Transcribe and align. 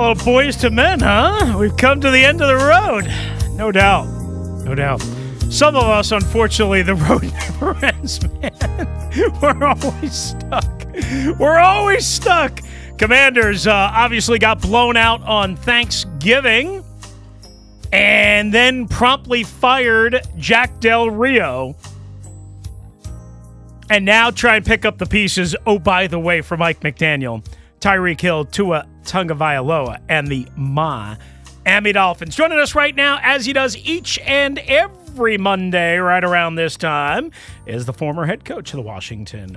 Little 0.00 0.24
boys 0.24 0.56
to 0.56 0.70
men, 0.70 1.00
huh? 1.00 1.58
We've 1.58 1.76
come 1.76 2.00
to 2.00 2.10
the 2.10 2.24
end 2.24 2.40
of 2.40 2.48
the 2.48 2.56
road. 2.56 3.06
No 3.54 3.70
doubt. 3.70 4.06
No 4.64 4.74
doubt. 4.74 5.02
Some 5.50 5.76
of 5.76 5.82
us, 5.82 6.10
unfortunately, 6.10 6.80
the 6.80 6.94
road 7.10 7.24
never 7.24 7.76
ends, 7.84 8.18
man. 8.40 8.50
We're 9.42 9.62
always 9.62 10.14
stuck. 10.14 10.86
We're 11.38 11.58
always 11.58 12.06
stuck. 12.06 12.62
Commanders 12.96 13.66
uh, 13.66 13.90
obviously 13.92 14.38
got 14.38 14.62
blown 14.62 14.96
out 14.96 15.22
on 15.24 15.54
Thanksgiving 15.54 16.82
and 17.92 18.54
then 18.54 18.88
promptly 18.88 19.44
fired 19.44 20.26
Jack 20.38 20.80
Del 20.80 21.10
Rio. 21.10 21.76
And 23.90 24.06
now 24.06 24.30
try 24.30 24.56
and 24.56 24.64
pick 24.64 24.86
up 24.86 24.96
the 24.96 25.04
pieces. 25.04 25.54
Oh, 25.66 25.78
by 25.78 26.06
the 26.06 26.18
way, 26.18 26.40
for 26.40 26.56
Mike 26.56 26.80
McDaniel, 26.80 27.44
Tyreek 27.80 28.22
Hill, 28.22 28.46
Tua 28.46 28.86
Tagovailoa, 29.04 30.00
and 30.08 30.26
the 30.26 30.46
Ma 30.56 31.16
Miami 31.70 31.92
Dolphins. 31.92 32.34
Joining 32.34 32.58
us 32.58 32.74
right 32.74 32.96
now, 32.96 33.20
as 33.22 33.46
he 33.46 33.52
does 33.52 33.76
each 33.76 34.18
and 34.20 34.58
every 34.58 35.38
Monday 35.38 35.98
right 35.98 36.24
around 36.24 36.56
this 36.56 36.76
time, 36.76 37.30
is 37.64 37.86
the 37.86 37.92
former 37.92 38.26
head 38.26 38.44
coach 38.44 38.72
of 38.72 38.78
the 38.78 38.82
Washington 38.82 39.56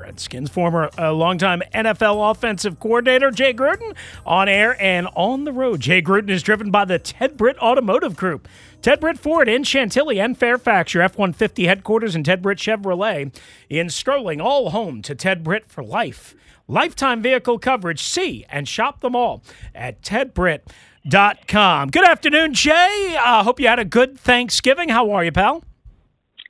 Redskins, 0.00 0.50
former 0.50 0.90
uh, 0.98 1.12
longtime 1.12 1.62
NFL 1.72 2.32
offensive 2.32 2.80
coordinator 2.80 3.30
Jay 3.30 3.52
Gruden, 3.54 3.94
on 4.26 4.48
air 4.48 4.76
and 4.82 5.06
on 5.14 5.44
the 5.44 5.52
road. 5.52 5.80
Jay 5.80 6.02
Gruden 6.02 6.30
is 6.30 6.42
driven 6.42 6.72
by 6.72 6.84
the 6.84 6.98
Ted 6.98 7.36
Britt 7.36 7.58
Automotive 7.58 8.16
Group. 8.16 8.48
Ted 8.82 8.98
Britt 9.00 9.18
Ford 9.18 9.48
in 9.48 9.62
Chantilly 9.64 10.18
and 10.18 10.36
Fairfax, 10.36 10.92
your 10.92 11.02
F 11.02 11.16
150 11.16 11.66
headquarters, 11.66 12.14
and 12.16 12.24
Ted 12.24 12.42
Britt 12.42 12.58
Chevrolet 12.58 13.32
in 13.70 13.88
Sterling, 13.90 14.40
all 14.40 14.70
home 14.70 15.02
to 15.02 15.14
Ted 15.14 15.44
Britt 15.44 15.68
for 15.68 15.84
life. 15.84 16.34
Lifetime 16.68 17.22
vehicle 17.22 17.58
coverage. 17.58 18.02
See 18.02 18.44
and 18.48 18.66
shop 18.68 19.00
them 19.00 19.14
all 19.14 19.42
at 19.74 20.02
tedbritt.com. 20.02 21.90
Good 21.90 22.04
afternoon, 22.04 22.54
Jay. 22.54 23.16
I 23.18 23.40
uh, 23.40 23.42
hope 23.42 23.60
you 23.60 23.68
had 23.68 23.78
a 23.78 23.84
good 23.84 24.18
Thanksgiving. 24.18 24.88
How 24.88 25.10
are 25.10 25.24
you, 25.24 25.32
pal? 25.32 25.62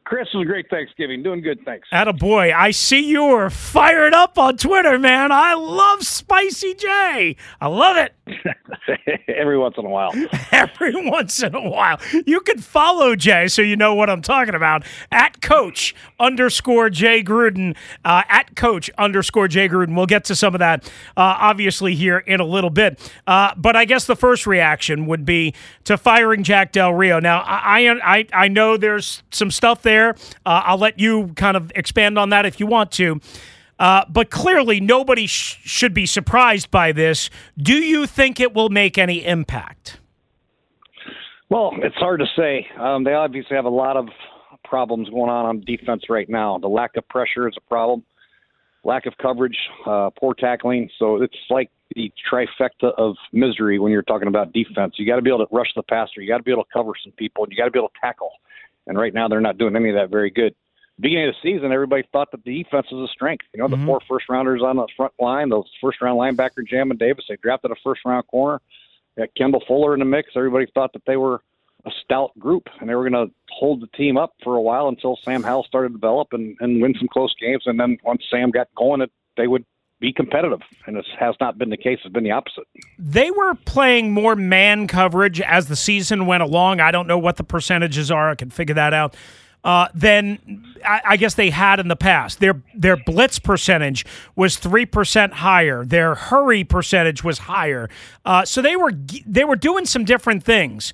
Chris, 0.05 0.29
it 0.35 0.37
was 0.37 0.45
a 0.45 0.47
great 0.47 0.69
Thanksgiving. 0.69 1.23
Doing 1.23 1.41
good, 1.41 1.61
thanks. 1.65 1.89
At 1.91 2.09
a 2.09 2.13
boy, 2.13 2.53
I 2.55 2.73
see 2.73 3.09
you 3.09 3.25
were 3.25 3.49
fired 3.49 4.13
up 4.13 4.37
on 4.37 4.59
Twitter, 4.59 4.99
man. 4.99 5.33
I 5.33 5.55
love 5.55 6.03
Spicy 6.03 6.75
J. 6.75 7.37
I 7.59 7.67
love 7.69 7.97
it. 7.97 8.15
Every 9.29 9.57
once 9.57 9.77
in 9.79 9.87
a 9.87 9.89
while. 9.89 10.13
Every 10.53 11.09
once 11.09 11.43
in 11.43 11.55
a 11.55 11.71
while. 11.71 11.99
You 12.27 12.41
can 12.41 12.59
follow 12.59 13.17
Jay 13.17 13.49
so 13.49 13.63
you 13.63 13.77
know 13.77 13.95
what 13.95 14.11
I'm 14.11 14.21
talking 14.21 14.55
about 14.55 14.85
at 15.11 15.41
coach 15.41 15.95
underscore 16.21 16.91
Jay 16.91 17.23
Gruden. 17.23 17.75
Uh, 18.05 18.25
at 18.29 18.55
coach 18.57 18.91
underscore 18.99 19.49
Jay 19.49 19.71
Gruden. 19.71 19.97
We'll 19.97 20.05
get 20.05 20.25
to 20.27 20.37
some 20.37 20.55
of 20.55 20.59
that 20.59 20.85
uh, 21.17 21.37
obviously 21.41 21.95
here 21.95 22.19
in 22.19 22.41
a 22.41 22.47
little 22.47 22.71
bit. 22.71 23.01
Uh, 23.27 23.55
but 23.57 23.75
I 23.75 23.87
guess 23.87 24.05
the 24.05 24.17
first 24.17 24.47
reaction 24.47 25.07
would 25.07 25.25
be 25.25 25.55
to 25.85 25.97
firing 25.97 26.43
Jack 26.43 26.73
Del 26.73 26.93
Rio. 26.93 27.21
Now, 27.21 27.41
I, 27.41 27.89
I, 28.03 28.27
I 28.35 28.49
know 28.49 28.77
there's 28.77 29.23
some 29.31 29.51
stuff 29.51 29.81
there 29.83 29.94
there. 29.95 30.11
Uh, 30.45 30.63
I'll 30.65 30.79
let 30.79 30.99
you 30.99 31.33
kind 31.37 31.57
of 31.57 31.71
expand 31.75 32.19
on 32.19 32.31
that 32.31 32.47
if 32.47 32.59
you 32.59 32.67
want 32.67 32.91
to. 32.93 33.21
Uh, 33.79 34.05
but 34.09 34.31
clearly, 34.31 34.81
nobody 34.81 35.27
sh- 35.27 35.59
should 35.65 35.95
be 35.95 36.07
surprised 36.07 36.71
by 36.71 36.93
this. 36.93 37.31
Do 37.57 37.75
you 37.75 38.07
think 38.07 38.41
it 38.41 38.55
will 38.55 38.69
make 38.69 38.99
any 38.99 39.25
impact? 39.25 39.99
Well, 41.51 41.73
it's 41.83 41.97
hard 41.97 42.21
to 42.21 42.27
say. 42.37 42.67
Um, 42.79 43.05
they 43.05 43.15
obviously 43.15 43.57
have 43.57 43.65
a 43.65 43.77
lot 43.85 43.97
of 43.97 44.09
problems 44.65 45.09
going 45.11 45.31
on 45.31 45.47
on 45.47 45.61
defense 45.61 46.05
right 46.09 46.29
now. 46.29 46.59
The 46.59 46.69
lack 46.69 46.97
of 46.97 47.07
pressure 47.09 47.49
is 47.49 47.55
a 47.57 47.69
problem, 47.69 48.05
lack 48.85 49.07
of 49.07 49.15
coverage, 49.21 49.57
uh, 49.87 50.11
poor 50.19 50.35
tackling. 50.35 50.89
So 50.99 51.23
it's 51.23 51.37
like 51.51 51.71
the 51.95 52.13
trifecta 52.31 52.93
of 52.97 53.17
misery 53.33 53.79
when 53.79 53.93
you're 53.93 54.03
talking 54.03 54.29
about 54.29 54.53
defense. 54.53 54.95
You 54.97 55.07
got 55.07 55.17
to 55.17 55.23
be 55.23 55.31
able 55.31 55.47
to 55.47 55.55
rush 55.55 55.73
the 55.77 55.83
passer, 55.83 56.21
you 56.21 56.29
got 56.29 56.39
to 56.39 56.45
be 56.45 56.53
able 56.53 56.65
to 56.65 56.71
cover 56.73 56.93
some 57.03 57.13
people, 57.13 57.45
and 57.45 57.53
you 57.53 57.59
got 57.59 57.67
to 57.67 57.71
be 57.71 57.79
able 57.79 57.91
to 57.91 58.01
tackle 58.01 58.31
and 58.87 58.99
right 58.99 59.15
now 59.15 59.29
they're 59.29 59.41
not 59.41 59.59
doing 59.59 59.77
any 59.77 59.91
of 59.91 59.97
that 59.97 60.11
very 60.11 60.31
good. 60.31 60.55
Beginning 61.01 61.29
of 61.29 61.35
the 61.35 61.51
season, 61.51 61.73
everybody 61.73 62.05
thought 62.13 62.31
that 62.31 62.45
the 62.45 62.63
defense 62.63 62.87
was 62.93 63.09
a 63.11 63.13
strength. 63.13 63.45
You 63.53 63.61
know, 63.61 63.69
the 63.69 63.77
mm-hmm. 63.77 63.87
four 63.87 64.01
first 64.09 64.29
rounders 64.29 64.63
on 64.63 64.77
the 64.77 64.87
front 64.97 65.13
line, 65.19 65.49
those 65.49 65.69
first 65.81 66.01
round 66.01 66.21
linebacker, 66.21 66.67
Jamin 66.71 66.99
Davis, 66.99 67.25
they 67.29 67.37
drafted 67.37 67.73
a 67.73 67.77
first 67.83 68.03
round 68.05 68.27
corner. 68.29 68.61
They 69.17 69.23
got 69.23 69.35
Kendall 69.35 69.65
Fuller 69.67 69.95
in 69.95 69.99
the 69.99 70.05
mix. 70.05 70.31
Everybody 70.37 70.67
thought 70.73 70.93
that 70.93 71.03
they 71.07 71.17
were 71.17 71.43
a 71.85 71.91
stout 72.03 72.37
group 72.39 72.69
and 72.81 72.89
they 72.89 72.95
were 72.95 73.09
going 73.09 73.29
to 73.29 73.35
hold 73.51 73.81
the 73.81 73.89
team 73.89 74.17
up 74.17 74.35
for 74.43 74.57
a 74.57 74.61
while 74.61 74.89
until 74.89 75.17
Sam 75.17 75.43
Howell 75.43 75.65
started 75.65 75.89
to 75.89 75.95
develop 75.95 76.33
and, 76.33 76.57
and 76.61 76.81
win 76.81 76.95
some 76.99 77.09
close 77.09 77.35
games. 77.41 77.65
And 77.67 77.79
then 77.79 77.99
once 78.05 78.23
Sam 78.31 78.51
got 78.51 78.69
going, 78.75 79.01
it, 79.01 79.11
they 79.37 79.47
would 79.47 79.65
be 80.05 80.13
competitive, 80.13 80.61
and 80.87 80.95
this 80.95 81.07
has 81.19 81.35
not 81.41 81.57
been 81.57 81.71
the 81.71 81.79
case. 81.79 81.99
It's 82.05 82.13
been 82.13 82.25
the 82.25 82.31
opposite. 82.31 82.65
They 82.99 83.31
were 83.31 83.55
playing 83.55 84.13
more 84.13 84.37
man 84.37 84.87
coverage 84.87 85.41
as 85.41 85.69
the 85.69 85.77
season 85.77 86.27
went 86.27 86.43
along. 86.43 86.81
I 86.81 86.91
don't 86.91 87.07
know 87.07 87.17
what 87.17 87.39
the 87.39 87.45
percentages 87.45 88.11
are. 88.11 88.29
I 88.29 88.35
can 88.35 88.51
figure 88.51 88.75
that 88.75 88.93
out. 88.93 89.17
Uh, 89.65 89.89
than 89.95 90.63
I, 90.85 91.01
I, 91.07 91.17
guess 91.17 91.37
they 91.37 91.49
had 91.49 91.81
in 91.81 91.89
the 91.89 91.97
past. 91.97 92.39
Their 92.39 92.63
their 92.75 92.99
blitz 92.99 93.39
percentage 93.39 94.05
was 94.37 94.59
three 94.59 94.85
percent 94.85 95.33
higher. 95.33 95.87
Their 95.87 96.15
hurry 96.15 96.65
percentage 96.65 97.25
was 97.25 97.39
higher. 97.39 97.89
Uh, 98.27 98.45
so 98.45 98.61
they 98.61 98.77
were 98.77 98.93
they 99.25 99.43
were 99.43 99.57
doing 99.57 99.87
some 99.87 100.05
different 100.05 100.45
things. 100.45 100.93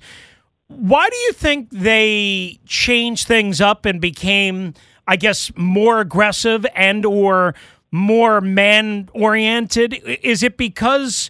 Why 0.69 1.09
do 1.09 1.17
you 1.17 1.33
think 1.33 1.69
they 1.69 2.61
changed 2.65 3.27
things 3.27 3.59
up 3.59 3.85
and 3.85 3.99
became, 3.99 4.73
I 5.05 5.17
guess, 5.17 5.51
more 5.57 5.99
aggressive 5.99 6.65
and 6.73 7.05
or 7.05 7.53
more 7.91 8.41
man 8.41 9.09
oriented? 9.13 9.93
Is 10.23 10.43
it 10.43 10.57
because 10.57 11.29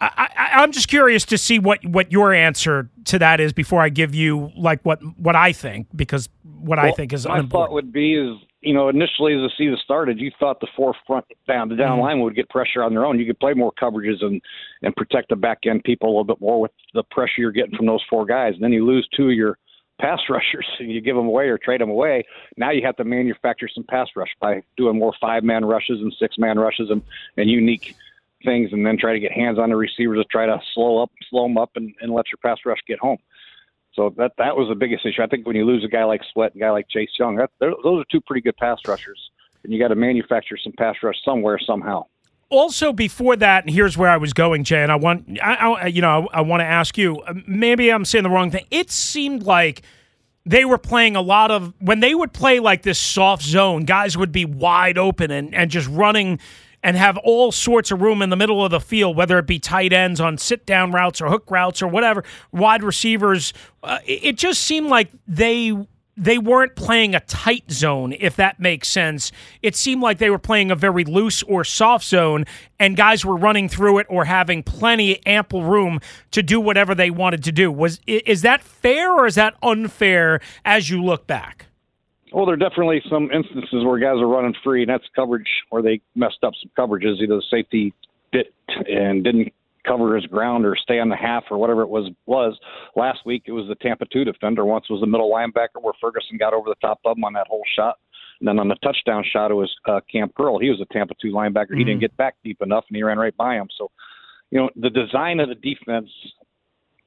I, 0.00 0.62
am 0.62 0.72
just 0.72 0.88
curious 0.88 1.24
to 1.26 1.38
see 1.38 1.58
what, 1.58 1.84
what 1.84 2.12
your 2.12 2.32
answer 2.32 2.90
to 3.06 3.18
that 3.18 3.40
is 3.40 3.52
before 3.52 3.80
I 3.80 3.88
give 3.88 4.14
you 4.14 4.50
like 4.56 4.82
what 4.82 5.00
what 5.18 5.36
I 5.36 5.52
think 5.52 5.88
because 5.94 6.28
what 6.42 6.78
well, 6.78 6.86
I 6.86 6.92
think 6.92 7.12
is 7.12 7.26
my 7.26 7.42
thought 7.42 7.72
would 7.72 7.92
be 7.92 8.14
is 8.14 8.36
you 8.60 8.74
know 8.74 8.88
initially 8.88 9.34
as 9.34 9.40
the 9.40 9.50
season 9.56 9.76
started 9.84 10.18
you 10.18 10.30
thought 10.40 10.60
the 10.60 10.68
forefront 10.76 11.26
down 11.46 11.68
the 11.68 11.76
down 11.76 11.98
mm-hmm. 11.98 12.06
line 12.06 12.20
would 12.20 12.34
get 12.34 12.48
pressure 12.48 12.82
on 12.82 12.94
their 12.94 13.04
own 13.04 13.18
you 13.18 13.26
could 13.26 13.38
play 13.38 13.52
more 13.52 13.72
coverages 13.80 14.24
and 14.24 14.40
and 14.82 14.96
protect 14.96 15.28
the 15.28 15.36
back 15.36 15.58
end 15.66 15.84
people 15.84 16.08
a 16.08 16.10
little 16.10 16.24
bit 16.24 16.40
more 16.40 16.60
with 16.60 16.70
the 16.94 17.02
pressure 17.10 17.34
you're 17.38 17.52
getting 17.52 17.76
from 17.76 17.86
those 17.86 18.02
four 18.08 18.24
guys 18.24 18.54
and 18.54 18.64
then 18.64 18.72
you 18.72 18.84
lose 18.84 19.06
two 19.14 19.28
of 19.28 19.34
your 19.34 19.58
pass 20.04 20.20
rushers. 20.28 20.66
And 20.78 20.90
you 20.90 21.00
give 21.00 21.16
them 21.16 21.26
away 21.26 21.48
or 21.48 21.58
trade 21.58 21.80
them 21.80 21.90
away. 21.90 22.24
Now 22.56 22.70
you 22.70 22.84
have 22.84 22.96
to 22.96 23.04
manufacture 23.04 23.68
some 23.72 23.84
pass 23.84 24.08
rush 24.16 24.30
by 24.40 24.62
doing 24.76 24.98
more 24.98 25.14
five 25.20 25.44
man 25.44 25.64
rushes 25.64 26.00
and 26.00 26.14
six 26.18 26.38
man 26.38 26.58
rushes 26.58 26.90
and, 26.90 27.02
and 27.36 27.48
unique 27.48 27.94
things, 28.44 28.72
and 28.72 28.84
then 28.86 28.98
try 28.98 29.14
to 29.14 29.20
get 29.20 29.32
hands 29.32 29.58
on 29.58 29.70
the 29.70 29.76
receivers 29.76 30.18
to 30.18 30.24
try 30.24 30.44
to 30.44 30.60
slow 30.74 31.02
up, 31.02 31.10
slow 31.30 31.44
them 31.44 31.56
up, 31.56 31.70
and, 31.76 31.94
and 32.02 32.12
let 32.12 32.26
your 32.28 32.38
pass 32.42 32.58
rush 32.66 32.80
get 32.86 32.98
home. 32.98 33.16
So 33.94 34.12
that 34.18 34.32
that 34.38 34.56
was 34.56 34.68
the 34.68 34.74
biggest 34.74 35.06
issue. 35.06 35.22
I 35.22 35.26
think 35.26 35.46
when 35.46 35.56
you 35.56 35.64
lose 35.64 35.84
a 35.84 35.88
guy 35.88 36.04
like 36.04 36.20
Sweat 36.32 36.52
and 36.52 36.62
a 36.62 36.66
guy 36.66 36.70
like 36.70 36.88
Chase 36.88 37.10
Young, 37.18 37.36
that, 37.36 37.50
those 37.60 37.76
are 37.84 38.04
two 38.10 38.20
pretty 38.20 38.42
good 38.42 38.56
pass 38.56 38.78
rushers, 38.86 39.30
and 39.62 39.72
you 39.72 39.78
got 39.78 39.88
to 39.88 39.94
manufacture 39.94 40.58
some 40.62 40.72
pass 40.76 40.96
rush 41.02 41.16
somewhere 41.24 41.58
somehow. 41.64 42.04
Also 42.54 42.92
before 42.92 43.36
that, 43.36 43.64
and 43.64 43.74
here's 43.74 43.96
where 43.98 44.10
I 44.10 44.16
was 44.16 44.32
going, 44.32 44.64
Jay, 44.64 44.82
and 44.82 44.90
I 44.92 44.96
want, 44.96 45.38
I, 45.42 45.54
I 45.54 45.86
you 45.86 46.00
know, 46.00 46.28
I, 46.32 46.38
I 46.38 46.40
want 46.40 46.60
to 46.60 46.64
ask 46.64 46.96
you. 46.96 47.18
uh, 47.20 47.34
Maybe 47.46 47.90
I'm 47.90 48.04
saying 48.04 48.22
the 48.22 48.30
wrong 48.30 48.50
thing. 48.50 48.66
It 48.70 48.90
seemed 48.90 49.42
like 49.42 49.82
they 50.46 50.64
were 50.64 50.78
playing 50.78 51.16
a 51.16 51.22
lot 51.22 51.50
of 51.50 51.72
when 51.80 52.00
they 52.00 52.14
would 52.14 52.32
play 52.32 52.60
like 52.60 52.82
this 52.82 52.98
soft 52.98 53.42
zone. 53.42 53.84
Guys 53.84 54.16
would 54.16 54.32
be 54.32 54.44
wide 54.44 54.98
open 54.98 55.30
and 55.30 55.54
and 55.54 55.70
just 55.70 55.88
running. 55.88 56.38
And 56.86 56.98
have 56.98 57.16
all 57.16 57.50
sorts 57.50 57.90
of 57.90 58.02
room 58.02 58.20
in 58.20 58.28
the 58.28 58.36
middle 58.36 58.62
of 58.62 58.70
the 58.70 58.78
field, 58.78 59.16
whether 59.16 59.38
it 59.38 59.46
be 59.46 59.58
tight 59.58 59.94
ends 59.94 60.20
on 60.20 60.36
sit 60.36 60.66
down 60.66 60.92
routes 60.92 61.22
or 61.22 61.30
hook 61.30 61.50
routes 61.50 61.80
or 61.80 61.88
whatever, 61.88 62.24
wide 62.52 62.82
receivers. 62.82 63.54
Uh, 63.82 64.00
it 64.04 64.22
it 64.22 64.36
just 64.36 64.60
seemed 64.60 64.88
like 64.88 65.08
they 65.26 65.72
they 66.16 66.38
weren't 66.38 66.76
playing 66.76 67.14
a 67.14 67.20
tight 67.20 67.70
zone, 67.70 68.14
if 68.18 68.36
that 68.36 68.60
makes 68.60 68.88
sense. 68.88 69.32
It 69.62 69.74
seemed 69.74 70.02
like 70.02 70.18
they 70.18 70.30
were 70.30 70.38
playing 70.38 70.70
a 70.70 70.76
very 70.76 71.04
loose 71.04 71.42
or 71.42 71.64
soft 71.64 72.04
zone, 72.04 72.44
and 72.78 72.96
guys 72.96 73.24
were 73.24 73.36
running 73.36 73.68
through 73.68 73.98
it 73.98 74.06
or 74.08 74.24
having 74.24 74.62
plenty 74.62 75.24
ample 75.26 75.62
room 75.64 76.00
to 76.30 76.42
do 76.42 76.60
whatever 76.60 76.94
they 76.94 77.10
wanted 77.10 77.42
to 77.44 77.52
do. 77.52 77.70
Was 77.70 78.00
is 78.06 78.42
that 78.42 78.62
fair 78.62 79.12
or 79.12 79.26
is 79.26 79.34
that 79.34 79.54
unfair 79.62 80.40
as 80.64 80.90
you 80.90 81.02
look 81.02 81.26
back? 81.26 81.66
Well, 82.32 82.46
there 82.46 82.54
are 82.54 82.58
definitely 82.58 83.00
some 83.08 83.30
instances 83.30 83.84
where 83.84 83.98
guys 83.98 84.20
are 84.20 84.26
running 84.26 84.54
free, 84.64 84.82
and 84.82 84.90
that's 84.90 85.04
coverage 85.14 85.48
where 85.70 85.82
they 85.82 86.00
messed 86.16 86.42
up 86.42 86.52
some 86.60 86.70
coverages. 86.76 87.20
Either 87.22 87.36
the 87.36 87.44
safety 87.48 87.94
bit 88.32 88.52
and 88.88 89.22
didn't 89.22 89.52
cover 89.86 90.16
his 90.16 90.26
ground 90.26 90.64
or 90.64 90.76
stay 90.76 90.98
on 90.98 91.08
the 91.08 91.16
half 91.16 91.44
or 91.50 91.58
whatever 91.58 91.82
it 91.82 91.88
was. 91.88 92.10
Was 92.26 92.58
last 92.96 93.20
week 93.24 93.44
it 93.46 93.52
was 93.52 93.68
the 93.68 93.74
Tampa 93.76 94.06
two 94.12 94.24
defender. 94.24 94.64
Once 94.64 94.88
was 94.90 95.00
the 95.00 95.06
middle 95.06 95.30
linebacker 95.30 95.80
where 95.80 95.94
Ferguson 96.00 96.38
got 96.38 96.54
over 96.54 96.68
the 96.68 96.76
top 96.80 97.00
of 97.04 97.16
him 97.16 97.24
on 97.24 97.32
that 97.34 97.46
whole 97.48 97.64
shot. 97.76 97.98
And 98.40 98.48
then 98.48 98.58
on 98.58 98.68
the 98.68 98.76
touchdown 98.76 99.24
shot, 99.30 99.50
it 99.50 99.54
was 99.54 99.72
uh, 99.86 100.00
Kam 100.10 100.30
Curl. 100.36 100.58
He 100.58 100.68
was 100.68 100.80
a 100.80 100.92
Tampa 100.92 101.14
two 101.20 101.32
linebacker. 101.32 101.76
He 101.76 101.84
didn't 101.84 102.00
get 102.00 102.16
back 102.16 102.34
deep 102.42 102.60
enough, 102.60 102.84
and 102.88 102.96
he 102.96 103.02
ran 103.02 103.18
right 103.18 103.36
by 103.36 103.54
him. 103.54 103.68
So, 103.78 103.90
you 104.50 104.58
know, 104.58 104.70
the 104.76 104.90
design 104.90 105.40
of 105.40 105.48
the 105.48 105.54
defense 105.54 106.10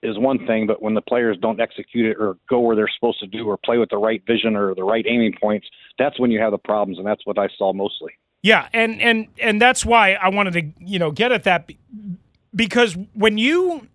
is 0.03 0.17
one 0.17 0.45
thing, 0.45 0.67
but 0.67 0.81
when 0.81 0.93
the 0.93 1.01
players 1.01 1.37
don't 1.41 1.59
execute 1.59 2.05
it 2.05 2.17
or 2.19 2.37
go 2.49 2.59
where 2.59 2.75
they're 2.75 2.89
supposed 2.97 3.19
to 3.19 3.27
do 3.27 3.45
or 3.45 3.57
play 3.57 3.77
with 3.77 3.89
the 3.89 3.97
right 3.97 4.23
vision 4.25 4.55
or 4.55 4.73
the 4.75 4.83
right 4.83 5.05
aiming 5.07 5.33
points, 5.39 5.67
that's 5.97 6.19
when 6.19 6.31
you 6.31 6.39
have 6.39 6.51
the 6.51 6.57
problems, 6.57 6.97
and 6.97 7.05
that's 7.05 7.25
what 7.25 7.37
I 7.37 7.47
saw 7.57 7.73
mostly. 7.73 8.13
Yeah, 8.43 8.69
and 8.73 9.01
and 9.01 9.27
and 9.41 9.61
that's 9.61 9.85
why 9.85 10.13
I 10.13 10.29
wanted 10.29 10.53
to 10.53 10.85
you 10.85 10.99
know 10.99 11.11
get 11.11 11.31
at 11.31 11.43
that 11.45 11.69
because 12.55 12.97
when 13.13 13.37
you 13.37 13.87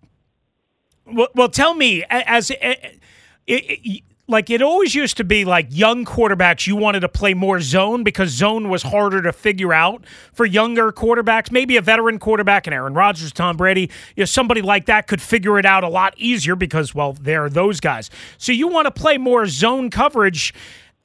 well, 1.05 1.27
well 1.35 1.49
tell 1.49 1.73
me 1.73 2.03
as 2.09 2.51
it, 2.51 2.99
it, 3.47 4.03
like 4.27 4.49
it 4.49 4.61
always 4.61 4.95
used 4.95 5.17
to 5.17 5.23
be 5.23 5.43
like 5.43 5.67
young 5.69 6.05
quarterbacks 6.05 6.65
you 6.65 6.75
wanted 6.75 7.01
to 7.01 7.09
play 7.09 7.33
more 7.33 7.59
zone 7.59 8.03
because 8.03 8.29
zone 8.29 8.69
was 8.69 8.81
harder 8.83 9.21
to 9.21 9.33
figure 9.33 9.73
out 9.73 10.05
for 10.31 10.45
younger 10.45 10.93
quarterbacks. 10.93 11.51
Maybe 11.51 11.75
a 11.75 11.81
veteran 11.81 12.19
quarterback 12.19 12.65
and 12.65 12.73
Aaron 12.73 12.93
Rodgers 12.93 13.33
Tom 13.33 13.57
Brady 13.57 13.89
you 14.15 14.21
know 14.21 14.25
somebody 14.25 14.61
like 14.61 14.85
that 14.85 15.07
could 15.07 15.21
figure 15.21 15.59
it 15.59 15.65
out 15.65 15.83
a 15.83 15.89
lot 15.89 16.13
easier 16.17 16.55
because 16.55 16.95
well 16.95 17.13
there 17.13 17.43
are 17.43 17.49
those 17.49 17.79
guys. 17.79 18.09
So 18.37 18.51
you 18.51 18.67
want 18.67 18.85
to 18.85 18.91
play 18.91 19.17
more 19.17 19.45
zone 19.45 19.89
coverage 19.89 20.53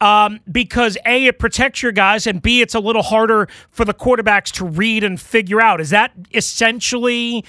um, 0.00 0.40
because 0.50 0.96
A, 1.04 1.26
it 1.26 1.38
protects 1.38 1.82
your 1.82 1.92
guys, 1.92 2.26
and 2.26 2.40
B, 2.40 2.60
it's 2.60 2.74
a 2.74 2.80
little 2.80 3.02
harder 3.02 3.48
for 3.70 3.84
the 3.84 3.94
quarterbacks 3.94 4.52
to 4.52 4.64
read 4.64 5.04
and 5.04 5.20
figure 5.20 5.60
out. 5.60 5.80
Is 5.80 5.90
that 5.90 6.12
essentially, 6.32 7.44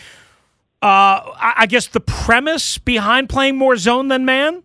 uh, 0.82 1.22
I 1.40 1.68
guess, 1.68 1.88
the 1.88 2.00
premise 2.00 2.78
behind 2.78 3.30
playing 3.30 3.58
more 3.58 3.78
zone 3.78 4.08
than 4.08 4.26
man? 4.26 4.64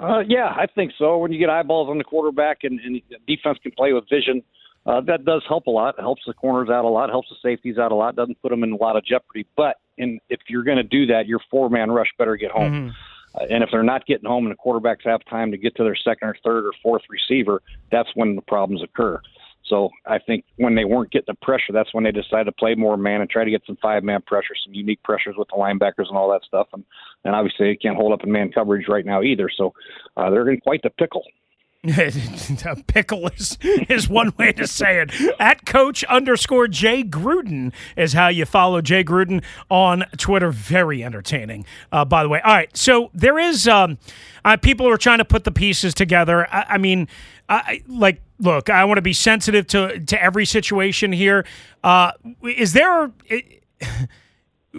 Uh, 0.00 0.20
yeah, 0.26 0.48
I 0.48 0.66
think 0.66 0.92
so. 0.98 1.18
When 1.18 1.32
you 1.32 1.38
get 1.38 1.48
eyeballs 1.48 1.88
on 1.88 1.98
the 1.98 2.04
quarterback 2.04 2.64
and, 2.64 2.80
and 2.80 3.00
defense 3.26 3.58
can 3.62 3.72
play 3.72 3.92
with 3.92 4.08
vision, 4.10 4.42
uh, 4.86 5.00
that 5.02 5.24
does 5.24 5.42
help 5.48 5.66
a 5.66 5.70
lot. 5.70 5.94
It 5.96 6.02
helps 6.02 6.22
the 6.26 6.34
corners 6.34 6.68
out 6.68 6.84
a 6.84 6.88
lot, 6.88 7.08
helps 7.08 7.28
the 7.28 7.36
safeties 7.42 7.78
out 7.78 7.92
a 7.92 7.94
lot, 7.94 8.16
doesn't 8.16 8.40
put 8.42 8.50
them 8.50 8.64
in 8.64 8.72
a 8.72 8.76
lot 8.76 8.96
of 8.96 9.04
jeopardy. 9.04 9.46
But 9.56 9.76
in, 9.96 10.18
if 10.28 10.40
you're 10.48 10.64
going 10.64 10.76
to 10.76 10.82
do 10.82 11.06
that, 11.06 11.26
your 11.26 11.40
four 11.50 11.70
man 11.70 11.90
rush 11.90 12.08
better 12.18 12.36
get 12.36 12.50
home. 12.50 12.88
Uh, 12.88 12.92
and 13.50 13.62
if 13.62 13.70
they're 13.72 13.82
not 13.82 14.06
getting 14.06 14.28
home 14.28 14.46
and 14.46 14.54
the 14.54 14.58
quarterbacks 14.58 15.04
have 15.04 15.20
time 15.28 15.50
to 15.50 15.58
get 15.58 15.74
to 15.76 15.84
their 15.84 15.96
second 15.96 16.28
or 16.28 16.36
third 16.44 16.66
or 16.66 16.72
fourth 16.82 17.02
receiver, 17.10 17.62
that's 17.90 18.08
when 18.14 18.36
the 18.36 18.42
problems 18.42 18.82
occur. 18.82 19.20
So 19.66 19.88
I 20.06 20.18
think 20.18 20.44
when 20.56 20.74
they 20.74 20.84
weren't 20.84 21.10
getting 21.10 21.34
the 21.34 21.44
pressure, 21.46 21.72
that's 21.72 21.94
when 21.94 22.04
they 22.04 22.12
decided 22.12 22.44
to 22.44 22.52
play 22.52 22.74
more 22.74 22.96
man 22.96 23.22
and 23.22 23.30
try 23.30 23.44
to 23.44 23.50
get 23.50 23.62
some 23.66 23.78
five 23.80 24.04
man 24.04 24.20
pressure, 24.22 24.54
some 24.62 24.74
unique 24.74 25.02
pressures 25.02 25.36
with 25.38 25.48
the 25.48 25.56
linebackers 25.56 26.08
and 26.08 26.18
all 26.18 26.30
that 26.32 26.44
stuff. 26.46 26.68
And 26.74 26.84
and 27.24 27.34
obviously 27.34 27.68
they 27.68 27.76
can't 27.76 27.96
hold 27.96 28.12
up 28.12 28.24
in 28.24 28.30
man 28.30 28.52
coverage 28.52 28.88
right 28.88 29.06
now 29.06 29.22
either. 29.22 29.48
So 29.54 29.72
uh, 30.16 30.30
they're 30.30 30.50
in 30.50 30.60
quite 30.60 30.82
the 30.82 30.90
pickle. 30.90 31.24
Pickle 32.86 33.28
is, 33.28 33.58
is 33.62 34.08
one 34.08 34.32
way 34.38 34.52
to 34.52 34.66
say 34.66 35.00
it. 35.00 35.12
At 35.38 35.66
coach 35.66 36.02
underscore 36.04 36.66
Jay 36.66 37.04
Gruden 37.04 37.72
is 37.96 38.14
how 38.14 38.28
you 38.28 38.46
follow 38.46 38.80
Jay 38.80 39.04
Gruden 39.04 39.44
on 39.70 40.04
Twitter. 40.16 40.50
Very 40.50 41.04
entertaining, 41.04 41.66
uh, 41.92 42.04
by 42.04 42.22
the 42.22 42.28
way. 42.28 42.40
All 42.40 42.54
right, 42.54 42.74
so 42.74 43.10
there 43.12 43.38
is 43.38 43.68
um, 43.68 43.98
uh, 44.44 44.56
people 44.56 44.88
are 44.88 44.96
trying 44.96 45.18
to 45.18 45.24
put 45.24 45.44
the 45.44 45.52
pieces 45.52 45.92
together. 45.92 46.46
I, 46.50 46.64
I 46.70 46.78
mean, 46.78 47.06
I, 47.48 47.82
like, 47.86 48.22
look, 48.38 48.70
I 48.70 48.84
want 48.86 48.96
to 48.98 49.02
be 49.02 49.12
sensitive 49.12 49.66
to 49.68 50.00
to 50.00 50.22
every 50.22 50.46
situation 50.46 51.12
here. 51.12 51.44
Uh, 51.82 52.12
is 52.42 52.72
there? 52.72 53.12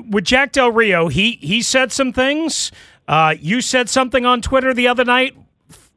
with 0.09 0.25
Jack 0.25 0.51
Del 0.51 0.71
Rio, 0.71 1.07
he 1.07 1.33
he 1.41 1.61
said 1.61 1.91
some 1.91 2.11
things. 2.11 2.71
Uh, 3.07 3.35
you 3.39 3.61
said 3.61 3.89
something 3.89 4.25
on 4.25 4.41
Twitter 4.41 4.73
the 4.73 4.87
other 4.87 5.05
night. 5.05 5.37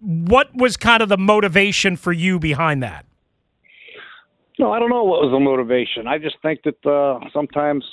What 0.00 0.54
was 0.54 0.76
kind 0.76 1.02
of 1.02 1.08
the 1.08 1.16
motivation 1.18 1.96
for 1.96 2.12
you 2.12 2.38
behind 2.38 2.82
that? 2.82 3.04
No, 4.58 4.72
I 4.72 4.78
don't 4.78 4.90
know 4.90 5.04
what 5.04 5.22
was 5.22 5.30
the 5.32 5.38
motivation. 5.40 6.06
I 6.08 6.18
just 6.18 6.36
think 6.42 6.60
that 6.64 6.84
uh, 6.86 7.20
sometimes 7.32 7.84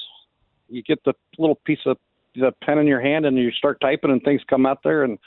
you 0.67 0.81
get 0.81 1.03
the 1.03 1.13
little 1.37 1.55
piece 1.55 1.79
of 1.85 1.97
the 2.35 2.51
pen 2.63 2.79
in 2.79 2.87
your 2.87 2.99
hand 2.99 3.25
and 3.25 3.37
you 3.37 3.49
start 3.51 3.79
typing 3.79 4.11
and 4.11 4.21
things 4.23 4.41
come 4.49 4.65
out 4.65 4.79
there 4.83 5.03
and 5.03 5.17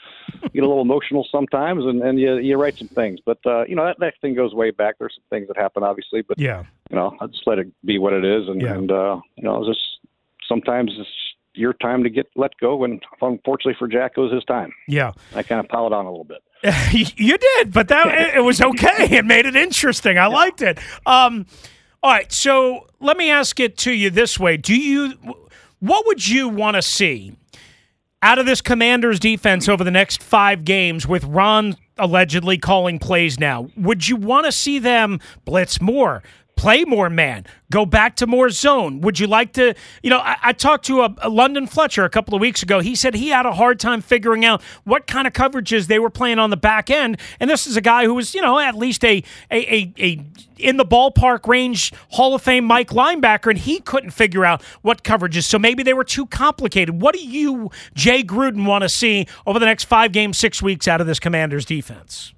you 0.43 0.49
get 0.49 0.63
a 0.63 0.67
little 0.67 0.81
emotional 0.81 1.25
sometimes 1.31 1.83
and, 1.85 2.01
and 2.03 2.19
you 2.19 2.37
you 2.37 2.55
write 2.57 2.77
some 2.77 2.89
things. 2.89 3.19
But 3.25 3.39
uh, 3.45 3.63
you 3.65 3.75
know 3.75 3.85
that 3.85 3.99
that 3.99 4.13
thing 4.21 4.35
goes 4.35 4.53
way 4.53 4.69
back. 4.71 4.95
There's 4.99 5.15
some 5.15 5.23
things 5.29 5.47
that 5.47 5.57
happen 5.57 5.81
obviously, 5.81 6.21
but 6.21 6.37
Yeah. 6.37 6.65
you 6.89 6.95
know 6.95 7.15
I 7.19 7.25
just 7.27 7.47
let 7.47 7.57
it 7.57 7.67
be 7.83 7.97
what 7.97 8.13
it 8.13 8.23
is 8.25 8.47
and 8.47 8.61
Yeah. 8.61 8.73
and 8.75 8.91
uh, 8.91 9.19
you 9.37 9.43
know 9.43 9.65
just 9.65 9.79
sometimes 10.47 10.91
it's 10.99 11.09
your 11.55 11.73
time 11.73 12.03
to 12.03 12.09
get 12.11 12.27
let 12.35 12.51
go 12.61 12.83
and 12.83 13.01
unfortunately 13.21 13.75
for 13.79 13.87
Jack 13.87 14.11
it 14.17 14.19
was 14.19 14.31
his 14.31 14.43
time. 14.45 14.71
Yeah. 14.87 15.13
I 15.35 15.41
kind 15.41 15.59
of 15.59 15.67
piled 15.67 15.93
on 15.93 16.05
a 16.05 16.11
little 16.11 16.25
bit. 16.25 16.43
you 16.91 17.37
did, 17.37 17.71
but 17.71 17.87
that 17.87 18.07
it, 18.07 18.35
it 18.37 18.41
was 18.41 18.61
okay. 18.61 19.07
It 19.17 19.25
made 19.25 19.45
it 19.45 19.55
interesting. 19.55 20.17
I 20.17 20.27
liked 20.27 20.61
it. 20.61 20.77
Um, 21.05 21.45
all 22.03 22.11
right, 22.11 22.31
so 22.31 22.87
let 22.99 23.17
me 23.17 23.29
ask 23.29 23.59
it 23.59 23.77
to 23.79 23.91
you 23.91 24.09
this 24.09 24.39
way: 24.39 24.57
Do 24.57 24.75
you, 24.75 25.13
what 25.79 26.05
would 26.05 26.27
you 26.27 26.49
want 26.49 26.75
to 26.75 26.81
see 26.81 27.35
out 28.21 28.39
of 28.39 28.45
this 28.45 28.61
Commanders 28.61 29.19
defense 29.19 29.69
over 29.69 29.83
the 29.83 29.91
next 29.91 30.21
five 30.21 30.65
games 30.65 31.07
with 31.07 31.23
Ron 31.23 31.77
allegedly 31.97 32.57
calling 32.57 32.99
plays? 32.99 33.39
Now, 33.39 33.69
would 33.77 34.07
you 34.07 34.17
want 34.17 34.45
to 34.45 34.51
see 34.51 34.79
them 34.79 35.19
blitz 35.45 35.79
more? 35.79 36.23
Play 36.59 36.83
more 36.83 37.09
man, 37.09 37.45
go 37.71 37.85
back 37.85 38.17
to 38.17 38.27
more 38.27 38.49
zone. 38.49 38.99
Would 38.99 39.17
you 39.17 39.27
like 39.27 39.53
to? 39.53 39.73
You 40.03 40.09
know, 40.09 40.19
I, 40.19 40.35
I 40.43 40.51
talked 40.51 40.83
to 40.87 41.03
a, 41.03 41.15
a 41.19 41.29
London 41.29 41.67
Fletcher 41.67 42.03
a 42.03 42.09
couple 42.09 42.35
of 42.35 42.41
weeks 42.41 42.61
ago. 42.61 42.81
He 42.81 42.95
said 42.95 43.15
he 43.15 43.29
had 43.29 43.45
a 43.45 43.53
hard 43.53 43.79
time 43.79 44.01
figuring 44.01 44.43
out 44.43 44.61
what 44.83 45.07
kind 45.07 45.25
of 45.25 45.31
coverages 45.31 45.87
they 45.87 45.99
were 45.99 46.09
playing 46.09 46.37
on 46.37 46.49
the 46.49 46.57
back 46.57 46.89
end. 46.89 47.17
And 47.39 47.49
this 47.49 47.65
is 47.65 47.77
a 47.77 47.81
guy 47.81 48.03
who 48.03 48.13
was, 48.13 48.35
you 48.35 48.41
know, 48.41 48.59
at 48.59 48.75
least 48.75 49.05
a 49.05 49.23
a 49.49 49.73
a, 49.73 49.93
a 49.99 50.25
in 50.57 50.75
the 50.75 50.85
ballpark 50.85 51.47
range 51.47 51.93
Hall 52.09 52.35
of 52.35 52.41
Fame 52.41 52.65
Mike 52.65 52.89
linebacker, 52.89 53.49
and 53.49 53.57
he 53.57 53.79
couldn't 53.79 54.11
figure 54.11 54.43
out 54.43 54.61
what 54.81 55.01
coverages. 55.05 55.43
So 55.45 55.57
maybe 55.57 55.81
they 55.81 55.93
were 55.93 56.03
too 56.03 56.25
complicated. 56.25 57.01
What 57.01 57.15
do 57.15 57.25
you, 57.25 57.71
Jay 57.93 58.21
Gruden, 58.21 58.65
want 58.65 58.81
to 58.81 58.89
see 58.89 59.27
over 59.47 59.59
the 59.59 59.65
next 59.65 59.85
five 59.85 60.11
games, 60.11 60.37
six 60.37 60.61
weeks 60.61 60.89
out 60.89 60.99
of 60.99 61.07
this 61.07 61.21
Commanders 61.21 61.63
defense? 61.63 62.33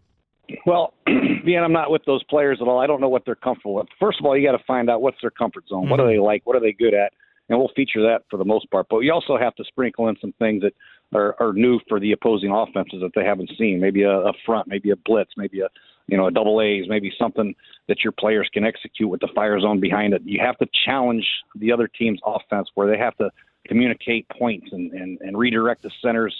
Well, 0.66 0.94
being 1.06 1.60
I'm 1.60 1.74
not 1.74 1.92
with 1.92 2.04
those 2.06 2.24
players 2.24 2.60
at 2.62 2.68
all, 2.68 2.80
I 2.80 2.88
don't 2.88 3.02
know 3.02 3.10
what 3.10 3.24
they're 3.26 3.36
comfortable 3.36 3.76
with. 3.76 3.88
First 4.00 4.20
of 4.20 4.26
all, 4.26 4.38
you 4.38 4.48
got 4.48 4.58
to 4.58 4.64
find 4.66 4.90
out 4.90 5.02
what's 5.02 5.18
their 5.22 5.32
comfort 5.32 5.68
zone. 5.68 5.90
What 5.90 5.98
do 5.98 6.04
mm-hmm. 6.04 6.12
they 6.14 6.20
like? 6.20 6.46
What 6.46 6.56
are 6.56 6.60
they 6.60 6.74
good 6.74 6.94
at? 6.94 7.14
And 7.50 7.60
we'll 7.60 7.72
feature 7.76 8.02
that 8.04 8.24
for 8.30 8.38
the 8.38 8.46
most 8.46 8.70
part. 8.72 8.88
But 8.90 9.00
you 9.00 9.12
also 9.12 9.38
have 9.38 9.56
to 9.56 9.64
sprinkle 9.66 10.08
in 10.08 10.16
some 10.22 10.34
things 10.40 10.64
that 10.64 10.74
are, 11.14 11.36
are 11.40 11.54
new 11.54 11.80
for 11.88 12.00
the 12.00 12.14
opposing 12.14 12.52
offenses 12.52 13.02
that 13.02 13.12
they 13.14 13.26
haven't 13.26 13.52
seen. 13.58 13.80
Maybe 13.80 14.04
a, 14.04 14.20
a 14.20 14.34
front, 14.46 14.68
maybe 14.68 14.92
a 14.92 14.96
blitz, 14.96 15.32
maybe 15.36 15.60
a 15.62 15.68
you 16.08 16.18
know 16.18 16.28
a 16.28 16.32
double 16.32 16.62
A's, 16.62 16.86
maybe 16.88 17.12
something 17.18 17.54
that 17.88 18.04
your 18.04 18.14
players 18.14 18.50
can 18.54 18.64
execute 18.64 19.10
with 19.10 19.20
the 19.20 19.30
fire 19.36 19.60
zone 19.60 19.80
behind 19.80 20.14
it. 20.14 20.22
You 20.26 20.40
have 20.42 20.58
to 20.60 20.68
challenge 20.86 21.28
the 21.56 21.72
other 21.72 21.88
team's 21.88 22.20
offense 22.26 22.70
where 22.76 22.90
they 22.90 22.98
have 22.98 23.18
to 23.18 23.30
communicate 23.68 24.28
points 24.30 24.68
and, 24.72 24.92
and, 24.94 25.20
and 25.22 25.38
redirect 25.38 25.84
the 25.84 25.92
center's 26.02 26.36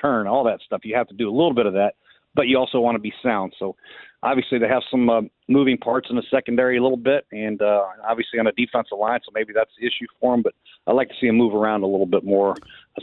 turn, 0.00 0.26
all 0.26 0.44
that 0.44 0.60
stuff. 0.64 0.84
You 0.84 0.94
have 0.96 1.08
to 1.08 1.14
do 1.14 1.28
a 1.28 1.34
little 1.34 1.54
bit 1.54 1.66
of 1.66 1.74
that 1.74 1.94
but 2.36 2.46
you 2.46 2.58
also 2.58 2.78
want 2.78 2.94
to 2.94 3.00
be 3.00 3.12
sound. 3.22 3.54
So 3.58 3.74
obviously 4.22 4.58
they 4.58 4.68
have 4.68 4.82
some 4.90 5.08
uh, 5.08 5.22
moving 5.48 5.78
parts 5.78 6.08
in 6.10 6.16
the 6.16 6.22
secondary 6.30 6.76
a 6.76 6.82
little 6.82 6.98
bit, 6.98 7.26
and 7.32 7.60
uh, 7.62 7.84
obviously 8.06 8.38
on 8.38 8.46
a 8.46 8.52
defensive 8.52 8.98
line. 8.98 9.20
So 9.24 9.32
maybe 9.34 9.52
that's 9.54 9.70
the 9.80 9.86
issue 9.86 10.06
for 10.20 10.34
them. 10.34 10.42
But 10.42 10.54
I'd 10.86 10.92
like 10.92 11.08
to 11.08 11.14
see 11.20 11.26
them 11.26 11.36
move 11.36 11.54
around 11.54 11.82
a 11.82 11.86
little 11.86 12.06
bit 12.06 12.24
more 12.24 12.54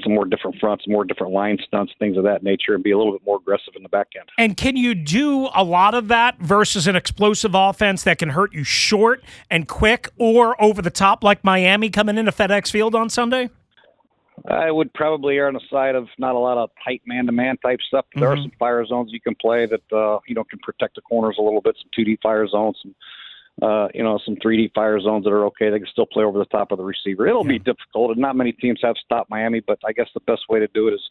some 0.01 0.13
more 0.13 0.25
different 0.25 0.57
fronts, 0.59 0.85
more 0.87 1.05
different 1.05 1.33
line 1.33 1.57
stunts, 1.65 1.93
things 1.99 2.17
of 2.17 2.23
that 2.23 2.43
nature, 2.43 2.73
and 2.73 2.83
be 2.83 2.91
a 2.91 2.97
little 2.97 3.13
bit 3.13 3.21
more 3.25 3.37
aggressive 3.37 3.73
in 3.75 3.83
the 3.83 3.89
back 3.89 4.07
end. 4.17 4.29
And 4.37 4.57
can 4.57 4.75
you 4.75 4.95
do 4.95 5.49
a 5.53 5.63
lot 5.63 5.93
of 5.93 6.07
that 6.07 6.39
versus 6.39 6.87
an 6.87 6.95
explosive 6.95 7.53
offense 7.53 8.03
that 8.03 8.17
can 8.17 8.29
hurt 8.29 8.53
you 8.53 8.63
short 8.63 9.23
and 9.49 9.67
quick 9.67 10.09
or 10.17 10.61
over 10.61 10.81
the 10.81 10.89
top 10.89 11.23
like 11.23 11.43
Miami 11.43 11.89
coming 11.89 12.17
into 12.17 12.31
FedEx 12.31 12.71
Field 12.71 12.95
on 12.95 13.09
Sunday? 13.09 13.49
I 14.49 14.71
would 14.71 14.93
probably 14.93 15.37
err 15.37 15.47
on 15.47 15.53
the 15.53 15.61
side 15.71 15.95
of 15.95 16.07
not 16.17 16.35
a 16.35 16.39
lot 16.39 16.57
of 16.57 16.69
tight 16.83 17.01
man-to-man 17.05 17.57
type 17.57 17.79
stuff. 17.87 18.05
There 18.15 18.29
Mm-hmm. 18.29 18.39
are 18.39 18.41
some 18.43 18.51
fire 18.59 18.85
zones 18.85 19.11
you 19.11 19.21
can 19.21 19.35
play 19.35 19.65
that 19.67 19.95
uh, 19.95 20.19
you 20.27 20.35
know 20.35 20.43
can 20.43 20.59
protect 20.59 20.95
the 20.95 21.01
corners 21.01 21.35
a 21.39 21.41
little 21.41 21.61
bit. 21.61 21.75
Some 21.81 21.89
2D 21.97 22.21
fire 22.21 22.47
zones, 22.47 22.77
some 22.81 22.95
uh, 23.61 23.87
you 23.93 24.03
know 24.03 24.19
some 24.25 24.35
3D 24.37 24.73
fire 24.73 24.99
zones 24.99 25.23
that 25.25 25.31
are 25.31 25.45
okay. 25.45 25.69
They 25.69 25.77
can 25.79 25.87
still 25.91 26.07
play 26.07 26.23
over 26.23 26.39
the 26.39 26.45
top 26.45 26.71
of 26.71 26.77
the 26.77 26.83
receiver. 26.83 27.27
It'll 27.27 27.43
be 27.43 27.59
difficult, 27.59 28.11
and 28.11 28.19
not 28.19 28.35
many 28.35 28.51
teams 28.51 28.79
have 28.83 28.95
stopped 29.03 29.29
Miami. 29.29 29.59
But 29.59 29.79
I 29.85 29.91
guess 29.93 30.07
the 30.13 30.19
best 30.21 30.41
way 30.49 30.59
to 30.59 30.67
do 30.67 30.87
it 30.87 30.93
is 30.93 31.01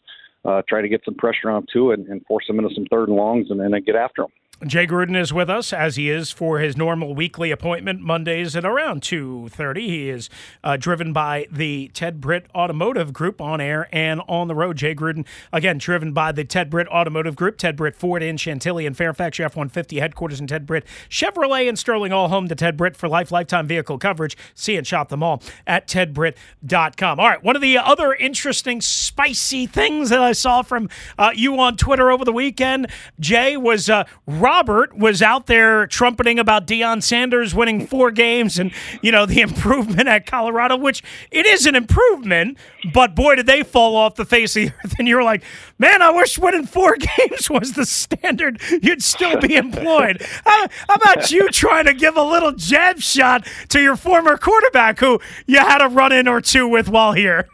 uh, 0.45 0.61
try 0.67 0.81
to 0.81 0.89
get 0.89 1.01
some 1.05 1.15
pressure 1.15 1.49
on 1.49 1.65
two 1.71 1.91
and, 1.91 2.07
and 2.07 2.25
force 2.25 2.45
them 2.47 2.59
into 2.59 2.73
some 2.75 2.85
third 2.91 3.07
and 3.07 3.17
longs, 3.17 3.49
and, 3.49 3.61
and 3.61 3.73
then 3.73 3.83
get 3.83 3.95
after 3.95 4.23
them. 4.23 4.31
Jay 4.65 4.87
Gruden 4.87 5.19
is 5.19 5.33
with 5.33 5.49
us 5.49 5.73
as 5.73 5.97
he 5.97 6.09
is 6.09 6.31
for 6.31 6.59
his 6.59 6.77
normal 6.77 7.13
weekly 7.13 7.51
appointment 7.51 7.99
Mondays 7.99 8.55
at 8.55 8.63
around 8.63 9.01
2:30. 9.01 9.81
He 9.81 10.09
is 10.09 10.29
uh, 10.63 10.77
driven 10.77 11.11
by 11.11 11.47
the 11.51 11.89
Ted 11.93 12.21
Britt 12.21 12.45
Automotive 12.55 13.11
Group 13.11 13.41
on 13.41 13.59
air 13.59 13.89
and 13.91 14.21
on 14.27 14.47
the 14.47 14.55
road. 14.55 14.77
Jay 14.77 14.95
Gruden 14.95 15.25
again 15.51 15.77
driven 15.77 16.13
by 16.13 16.31
the 16.31 16.45
Ted 16.45 16.69
Britt 16.69 16.87
Automotive 16.87 17.35
Group, 17.35 17.57
Ted 17.57 17.75
Britt 17.75 17.95
Ford 17.95 18.23
in 18.23 18.37
Chantilly 18.37 18.85
and 18.85 18.95
Fairfax, 18.95 19.37
your 19.37 19.49
F150 19.49 19.99
headquarters 19.99 20.39
in 20.39 20.47
Ted 20.47 20.65
Britt, 20.65 20.85
Chevrolet 21.09 21.67
and 21.67 21.77
Sterling 21.77 22.13
all 22.13 22.29
home 22.29 22.47
to 22.47 22.55
Ted 22.55 22.77
Britt 22.77 22.95
for 22.95 23.09
life 23.09 23.31
lifetime 23.31 23.67
vehicle 23.67 23.97
coverage. 23.97 24.37
See 24.55 24.77
and 24.77 24.87
shop 24.87 25.09
them 25.09 25.21
all 25.21 25.41
at 25.67 25.87
tedbritt.com. 25.87 27.19
All 27.19 27.27
right, 27.27 27.43
one 27.43 27.55
of 27.55 27.61
the 27.61 27.77
other 27.77 28.13
interesting 28.13 28.79
spicy 28.79 29.65
things 29.65 30.09
that 30.09 30.21
I 30.21 30.31
saw 30.31 30.61
from 30.61 30.89
uh, 31.17 31.31
you 31.35 31.59
on 31.59 31.75
Twitter 31.75 32.09
over 32.09 32.23
the 32.23 32.31
weekend, 32.31 32.87
Jay, 33.19 33.57
was 33.57 33.89
uh, 33.89 34.05
Robert 34.53 34.95
was 34.95 35.23
out 35.23 35.47
there 35.47 35.87
trumpeting 35.87 36.37
about 36.37 36.67
Deion 36.67 37.01
Sanders 37.01 37.55
winning 37.55 37.87
four 37.87 38.11
games 38.11 38.59
and 38.59 38.71
you 39.01 39.11
know 39.11 39.25
the 39.25 39.41
improvement 39.49 40.07
at 40.07 40.27
Colorado, 40.27 40.77
which 40.77 41.01
it 41.31 41.47
is 41.47 41.65
an 41.65 41.75
improvement, 41.75 42.59
but 42.93 43.15
boy 43.15 43.33
did 43.33 43.47
they 43.47 43.63
fall 43.63 43.95
off 43.95 44.13
the 44.13 44.25
face 44.25 44.55
of 44.55 44.61
the 44.61 44.67
earth. 44.67 44.93
And 44.99 45.07
you're 45.07 45.23
like, 45.23 45.43
man, 45.79 46.03
I 46.03 46.11
wish 46.11 46.37
winning 46.37 46.67
four 46.67 46.95
games 47.17 47.49
was 47.49 47.73
the 47.73 47.83
standard. 47.83 48.61
You'd 48.83 49.01
still 49.01 49.39
be 49.39 49.55
employed. 49.55 50.21
How, 50.45 50.67
how 50.87 50.95
about 50.95 51.31
you 51.31 51.49
trying 51.49 51.85
to 51.85 51.93
give 51.95 52.15
a 52.15 52.23
little 52.23 52.51
jab 52.51 52.99
shot 52.99 53.47
to 53.69 53.81
your 53.81 53.95
former 53.95 54.37
quarterback 54.37 54.99
who 54.99 55.19
you 55.47 55.57
had 55.57 55.81
a 55.81 55.87
run 55.87 56.11
in 56.11 56.27
or 56.27 56.41
two 56.41 56.67
with 56.67 56.89
while 56.89 57.13
here? 57.13 57.49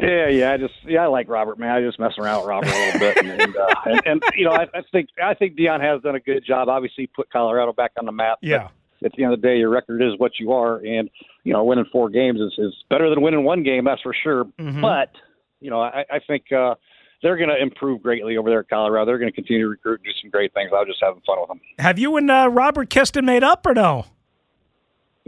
Yeah, 0.00 0.28
yeah, 0.28 0.52
I 0.52 0.56
just 0.58 0.74
yeah, 0.86 1.04
I 1.04 1.06
like 1.06 1.28
Robert, 1.28 1.58
man. 1.58 1.70
I 1.70 1.80
just 1.80 1.98
messing 1.98 2.22
around 2.22 2.40
with 2.40 2.48
Robert 2.48 2.68
a 2.68 2.84
little 2.84 3.00
bit, 3.00 3.16
and 3.16 3.40
and, 3.40 3.56
uh, 3.56 3.74
and, 3.86 4.02
and 4.04 4.22
you 4.36 4.44
know, 4.44 4.52
I, 4.52 4.66
I 4.74 4.82
think 4.92 5.08
I 5.22 5.32
think 5.34 5.56
Deion 5.56 5.80
has 5.80 6.02
done 6.02 6.14
a 6.14 6.20
good 6.20 6.44
job. 6.44 6.68
Obviously, 6.68 7.06
put 7.06 7.30
Colorado 7.30 7.72
back 7.72 7.92
on 7.98 8.04
the 8.04 8.12
map. 8.12 8.38
Yeah. 8.42 8.68
At 9.04 9.12
the 9.12 9.24
end 9.24 9.34
of 9.34 9.40
the 9.40 9.46
day, 9.46 9.58
your 9.58 9.68
record 9.68 10.02
is 10.02 10.18
what 10.18 10.32
you 10.40 10.52
are, 10.52 10.78
and 10.78 11.10
you 11.44 11.52
know, 11.52 11.64
winning 11.64 11.84
four 11.92 12.08
games 12.08 12.40
is, 12.40 12.54
is 12.58 12.74
better 12.88 13.08
than 13.10 13.20
winning 13.20 13.44
one 13.44 13.62
game. 13.62 13.84
That's 13.84 14.00
for 14.00 14.14
sure. 14.14 14.44
But 14.56 15.10
you 15.60 15.70
know, 15.70 15.80
I, 15.80 16.04
I 16.10 16.18
think 16.26 16.50
uh, 16.50 16.74
they're 17.22 17.36
going 17.36 17.48
to 17.48 17.60
improve 17.60 18.02
greatly 18.02 18.36
over 18.36 18.50
there 18.50 18.60
at 18.60 18.68
Colorado. 18.68 19.06
They're 19.06 19.18
going 19.18 19.30
to 19.30 19.34
continue 19.34 19.62
to 19.62 19.68
recruit 19.68 20.00
and 20.00 20.04
do 20.04 20.10
some 20.20 20.30
great 20.30 20.52
things. 20.54 20.70
I 20.72 20.80
was 20.80 20.88
just 20.88 21.02
having 21.02 21.22
fun 21.26 21.40
with 21.40 21.48
them. 21.48 21.60
Have 21.78 21.98
you 21.98 22.16
and 22.16 22.30
uh, 22.30 22.48
Robert 22.50 22.90
Kiston 22.90 23.24
made 23.24 23.44
up 23.44 23.66
or 23.66 23.74
no? 23.74 24.06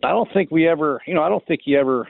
I 0.02 0.10
don't 0.10 0.32
think 0.32 0.50
we 0.50 0.68
ever, 0.68 1.02
you 1.06 1.14
know, 1.14 1.22
I 1.22 1.28
don't 1.28 1.44
think 1.46 1.62
he 1.64 1.76
ever 1.76 2.08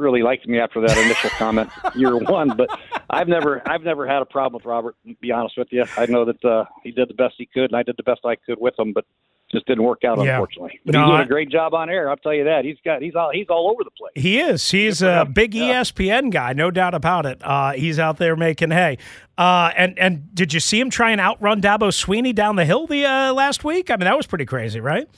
really 0.00 0.22
liked 0.22 0.46
me 0.48 0.58
after 0.58 0.80
that 0.80 0.96
initial 0.98 1.30
comment 1.30 1.70
year 1.94 2.16
one, 2.16 2.56
but 2.56 2.68
I've 3.08 3.28
never, 3.28 3.62
I've 3.68 3.82
never 3.82 4.06
had 4.06 4.22
a 4.22 4.26
problem 4.26 4.54
with 4.54 4.64
Robert. 4.64 4.96
To 5.06 5.14
be 5.20 5.30
honest 5.32 5.56
with 5.58 5.68
you, 5.70 5.84
I 5.96 6.06
know 6.06 6.24
that 6.24 6.44
uh, 6.44 6.64
he 6.82 6.90
did 6.90 7.08
the 7.08 7.14
best 7.14 7.34
he 7.38 7.46
could, 7.46 7.64
and 7.70 7.76
I 7.76 7.82
did 7.82 7.96
the 7.96 8.02
best 8.02 8.20
I 8.24 8.34
could 8.36 8.58
with 8.60 8.78
him, 8.78 8.92
but 8.92 9.04
just 9.52 9.66
didn't 9.66 9.82
work 9.82 10.04
out 10.04 10.16
Yeah. 10.24 10.34
unfortunately. 10.36 10.78
But 10.86 10.92
No, 10.94 11.06
doing 11.06 11.20
I- 11.20 11.22
a 11.24 11.26
great 11.26 11.50
job 11.50 11.74
on 11.74 11.90
air. 11.90 12.08
I'll 12.08 12.16
tell 12.16 12.32
you 12.32 12.44
that. 12.44 12.64
He's 12.64 12.76
got, 12.84 13.02
he's 13.02 13.16
all, 13.16 13.30
he's 13.32 13.48
all 13.48 13.68
over 13.68 13.82
the 13.82 13.90
place. 13.90 14.12
He 14.14 14.38
is. 14.38 14.70
He's 14.70 15.02
a 15.02 15.24
big 15.30 15.54
E 15.56 15.60
ESPN 15.70 16.30
guy, 16.30 16.52
no 16.52 16.70
doubt 16.70 16.94
about 16.94 17.26
it. 17.26 17.40
Uh, 17.44 17.72
he's 17.72 17.98
out 17.98 18.16
there 18.18 18.36
making 18.36 18.70
hay. 18.70 18.98
Uh, 19.36 19.70
and 19.76 19.98
and 19.98 20.32
did 20.34 20.52
you 20.54 20.60
see 20.60 20.78
him 20.78 20.88
try 20.90 21.10
and 21.10 21.20
outrun 21.20 21.60
Dabo 21.60 21.88
Swinney 21.90 22.32
down 22.34 22.54
the 22.56 22.64
hill 22.64 22.86
the 22.86 23.04
uh, 23.06 23.32
last 23.32 23.64
week? 23.64 23.90
I 23.90 23.94
mean, 23.94 24.04
that 24.04 24.16
was 24.16 24.26
pretty 24.26 24.44
crazy, 24.46 24.78
right? 24.80 25.08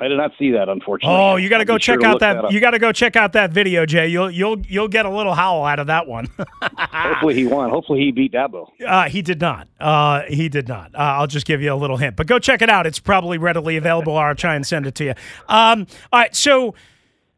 I 0.00 0.08
did 0.08 0.16
not 0.16 0.32
see 0.38 0.50
that, 0.52 0.68
unfortunately. 0.68 1.16
Oh, 1.16 1.36
you 1.36 1.48
got 1.48 1.58
to 1.58 1.64
go 1.64 1.76
sure 1.76 1.96
check 1.96 2.04
out 2.04 2.12
look 2.14 2.20
that. 2.20 2.52
you 2.52 2.60
got 2.60 2.70
to 2.70 2.78
go 2.78 2.90
check 2.90 3.16
out 3.16 3.34
that 3.34 3.50
video, 3.52 3.84
Jay. 3.84 4.08
You'll 4.08 4.30
you'll 4.30 4.60
you'll 4.66 4.88
get 4.88 5.04
a 5.04 5.10
little 5.10 5.34
howl 5.34 5.64
out 5.64 5.78
of 5.78 5.88
that 5.88 6.06
one. 6.06 6.28
Hopefully 6.62 7.34
he 7.34 7.46
won. 7.46 7.68
Hopefully 7.70 8.00
he 8.00 8.10
beat 8.10 8.32
Dabo. 8.32 8.68
Uh, 8.86 9.08
he 9.08 9.20
did 9.20 9.40
not. 9.40 9.68
Uh, 9.78 10.22
he 10.22 10.48
did 10.48 10.68
not. 10.68 10.94
Uh, 10.94 10.98
I'll 10.98 11.26
just 11.26 11.46
give 11.46 11.60
you 11.60 11.72
a 11.72 11.76
little 11.76 11.98
hint, 11.98 12.16
but 12.16 12.26
go 12.26 12.38
check 12.38 12.62
it 12.62 12.70
out. 12.70 12.86
It's 12.86 12.98
probably 12.98 13.36
readily 13.36 13.76
available. 13.76 14.16
I'll 14.16 14.34
try 14.34 14.54
and 14.54 14.66
send 14.66 14.86
it 14.86 14.94
to 14.96 15.04
you. 15.04 15.14
Um, 15.48 15.86
all 16.12 16.20
right, 16.20 16.34
so 16.34 16.74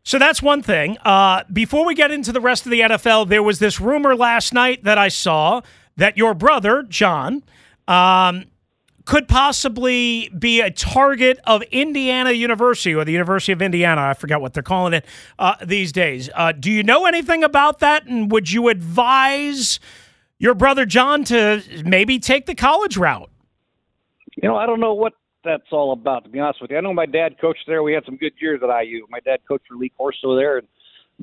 so 0.05 0.19
that's 0.19 0.41
one 0.43 0.63
thing. 0.63 0.99
Uh, 1.05 1.43
before 1.53 1.85
we 1.85 1.95
get 1.95 2.11
into 2.11 2.33
the 2.33 2.41
rest 2.41 2.65
of 2.67 2.71
the 2.71 2.81
NFL, 2.81 3.29
there 3.29 3.43
was 3.43 3.59
this 3.59 3.81
rumor 3.81 4.15
last 4.15 4.53
night 4.53 4.85
that 4.85 4.99
I 4.99 5.09
saw 5.09 5.63
that 5.97 6.17
your 6.17 6.35
brother 6.35 6.83
John. 6.83 7.43
Um, 7.89 8.45
could 9.05 9.29
possibly 9.29 10.29
be 10.39 10.61
a 10.61 10.71
target 10.71 11.39
of 11.45 11.63
Indiana 11.71 12.33
University 12.33 12.95
or 12.95 13.05
the 13.05 13.13
University 13.13 13.53
of 13.53 13.61
Indiana. 13.61 14.03
I 14.03 14.15
forget 14.15 14.41
what 14.41 14.55
they're 14.55 14.63
calling 14.63 14.93
it 14.93 15.05
uh, 15.39 15.55
these 15.65 15.93
days. 15.93 16.31
Uh, 16.35 16.53
do 16.53 16.71
you 16.71 16.83
know 16.83 17.07
anything 17.07 17.43
about 17.43 17.81
that? 17.81 18.07
And 18.07 18.31
would 18.31 18.51
you 18.51 18.69
advise 18.69 19.81
your 20.39 20.55
brother 20.55 20.87
John 20.87 21.25
to 21.25 21.63
maybe 21.85 22.19
take 22.19 22.47
the 22.47 22.55
college 22.55 22.97
route? 22.97 23.31
You 24.37 24.49
know, 24.49 24.57
I 24.57 24.67
don't 24.67 24.81
know 24.81 24.95
what 24.95 25.13
that's 25.45 25.73
all 25.73 25.93
about. 25.93 26.25
To 26.25 26.31
be 26.31 26.39
honest 26.39 26.63
with 26.63 26.71
you, 26.71 26.79
I 26.79 26.81
know 26.81 26.95
my 26.95 27.07
dad 27.07 27.41
coached 27.41 27.65
there. 27.67 27.83
We 27.83 27.93
had 27.93 28.05
some 28.05 28.17
good 28.17 28.33
years 28.41 28.61
at 28.63 28.85
IU. 28.85 29.07
My 29.11 29.21
dad 29.21 29.41
coached 29.47 29.67
for 29.69 29.77
Lee 29.77 29.93
Corso 29.97 30.37
there, 30.37 30.59
and 30.59 30.67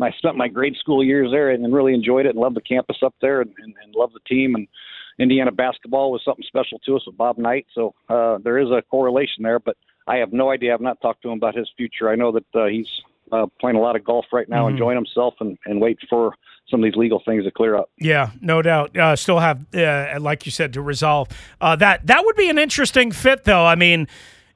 I 0.02 0.12
spent 0.18 0.36
my 0.36 0.48
grade 0.48 0.76
school 0.80 1.04
years 1.04 1.32
there 1.32 1.50
and 1.50 1.74
really 1.74 1.94
enjoyed 1.94 2.26
it 2.26 2.30
and 2.30 2.40
loved 2.40 2.56
the 2.56 2.62
campus 2.62 2.98
up 3.04 3.16
there 3.22 3.42
and, 3.42 3.52
and, 3.60 3.74
and 3.84 3.96
loved 3.96 4.14
the 4.14 4.20
team. 4.28 4.56
And 4.56 4.68
Indiana 5.20 5.52
basketball 5.52 6.12
was 6.12 6.22
something 6.24 6.46
special 6.48 6.80
to 6.86 6.96
us 6.96 7.06
with 7.06 7.18
Bob 7.18 7.38
Knight, 7.38 7.68
so 7.76 7.94
uh, 8.08 8.38
there 8.44 8.58
is 8.58 8.70
a 8.70 8.82
correlation 8.90 9.44
there. 9.44 9.60
But 9.60 9.76
I 10.08 10.18
have 10.18 10.34
no 10.34 10.50
idea. 10.50 10.74
I've 10.74 10.82
not 10.82 11.02
talked 11.02 11.22
to 11.24 11.30
him 11.30 11.38
about 11.38 11.56
his 11.56 11.70
future. 11.78 12.10
I 12.10 12.16
know 12.16 12.32
that 12.32 12.46
uh, 12.56 12.66
he's 12.66 12.88
uh, 13.32 13.46
playing 13.60 13.76
a 13.76 13.82
lot 13.82 13.96
of 13.96 14.04
golf 14.04 14.26
right 14.32 14.50
now, 14.50 14.68
enjoying 14.68 14.96
himself, 14.96 15.36
and, 15.40 15.58
and 15.66 15.80
wait 15.80 16.00
for 16.10 16.34
some 16.70 16.80
of 16.80 16.84
these 16.84 16.96
legal 16.96 17.22
things 17.26 17.44
to 17.44 17.52
clear 17.52 17.76
up. 17.76 17.90
Yeah, 18.00 18.32
no 18.42 18.62
doubt. 18.62 18.96
Uh, 18.96 19.16
still 19.16 19.40
have, 19.40 19.66
uh, 19.76 20.18
like 20.20 20.46
you 20.46 20.52
said, 20.52 20.74
to 20.74 20.82
resolve 20.82 21.28
uh, 21.60 21.76
that. 21.76 22.08
That 22.08 22.26
would 22.26 22.36
be 22.36 22.50
an 22.50 22.58
interesting 22.58 23.12
fit, 23.12 23.44
though. 23.44 23.66
I 23.66 23.76
mean, 23.76 24.08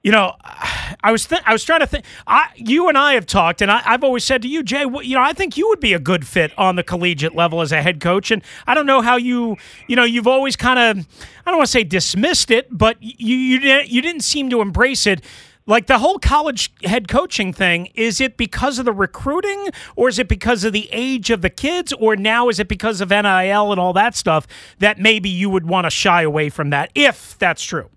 you 0.03 0.11
know, 0.11 0.35
I 0.43 1.11
was 1.13 1.25
th- 1.25 1.41
I 1.45 1.53
was 1.53 1.63
trying 1.63 1.79
to 1.79 1.87
think. 1.87 2.03
I, 2.27 2.49
you 2.55 2.89
and 2.89 2.97
I 2.97 3.13
have 3.13 3.25
talked, 3.25 3.61
and 3.61 3.71
I, 3.71 3.81
I've 3.85 4.03
always 4.03 4.25
said 4.25 4.41
to 4.41 4.49
you, 4.49 4.61
Jay, 4.61 4.83
wh- 4.83 5.05
you 5.05 5.15
know, 5.15 5.21
I 5.23 5.31
think 5.31 5.55
you 5.55 5.67
would 5.69 5.79
be 5.79 5.93
a 5.93 5.99
good 5.99 6.27
fit 6.27 6.51
on 6.57 6.75
the 6.75 6.83
collegiate 6.83 7.35
level 7.35 7.61
as 7.61 7.71
a 7.71 7.81
head 7.81 8.01
coach. 8.01 8.29
And 8.29 8.43
I 8.67 8.75
don't 8.75 8.85
know 8.85 9.01
how 9.01 9.15
you, 9.15 9.55
you 9.87 9.95
know, 9.95 10.03
you've 10.03 10.27
always 10.27 10.57
kind 10.57 10.77
of, 10.77 11.07
I 11.45 11.51
don't 11.51 11.57
want 11.57 11.67
to 11.67 11.71
say 11.71 11.85
dismissed 11.85 12.51
it, 12.51 12.67
but 12.69 12.97
you 13.01 13.35
you 13.35 13.59
didn't 13.59 13.89
you 13.89 14.01
didn't 14.01 14.23
seem 14.23 14.49
to 14.49 14.59
embrace 14.59 15.07
it. 15.07 15.23
Like 15.65 15.87
the 15.87 15.99
whole 15.99 16.19
college 16.19 16.73
head 16.83 17.07
coaching 17.07 17.53
thing, 17.53 17.85
is 17.95 18.19
it 18.19 18.35
because 18.35 18.79
of 18.79 18.85
the 18.85 18.91
recruiting 18.91 19.69
or 19.95 20.09
is 20.09 20.19
it 20.19 20.27
because 20.27 20.65
of 20.65 20.73
the 20.73 20.89
age 20.91 21.29
of 21.29 21.41
the 21.41 21.49
kids 21.49 21.93
or 21.93 22.17
now 22.17 22.49
is 22.49 22.59
it 22.59 22.67
because 22.67 22.99
of 22.99 23.09
NIL 23.09 23.71
and 23.71 23.79
all 23.79 23.93
that 23.93 24.17
stuff 24.17 24.45
that 24.79 24.99
maybe 24.99 25.29
you 25.29 25.49
would 25.49 25.65
want 25.65 25.85
to 25.85 25.89
shy 25.89 26.23
away 26.23 26.49
from 26.49 26.71
that 26.71 26.91
if 26.93 27.37
that's 27.39 27.63
true? 27.63 27.89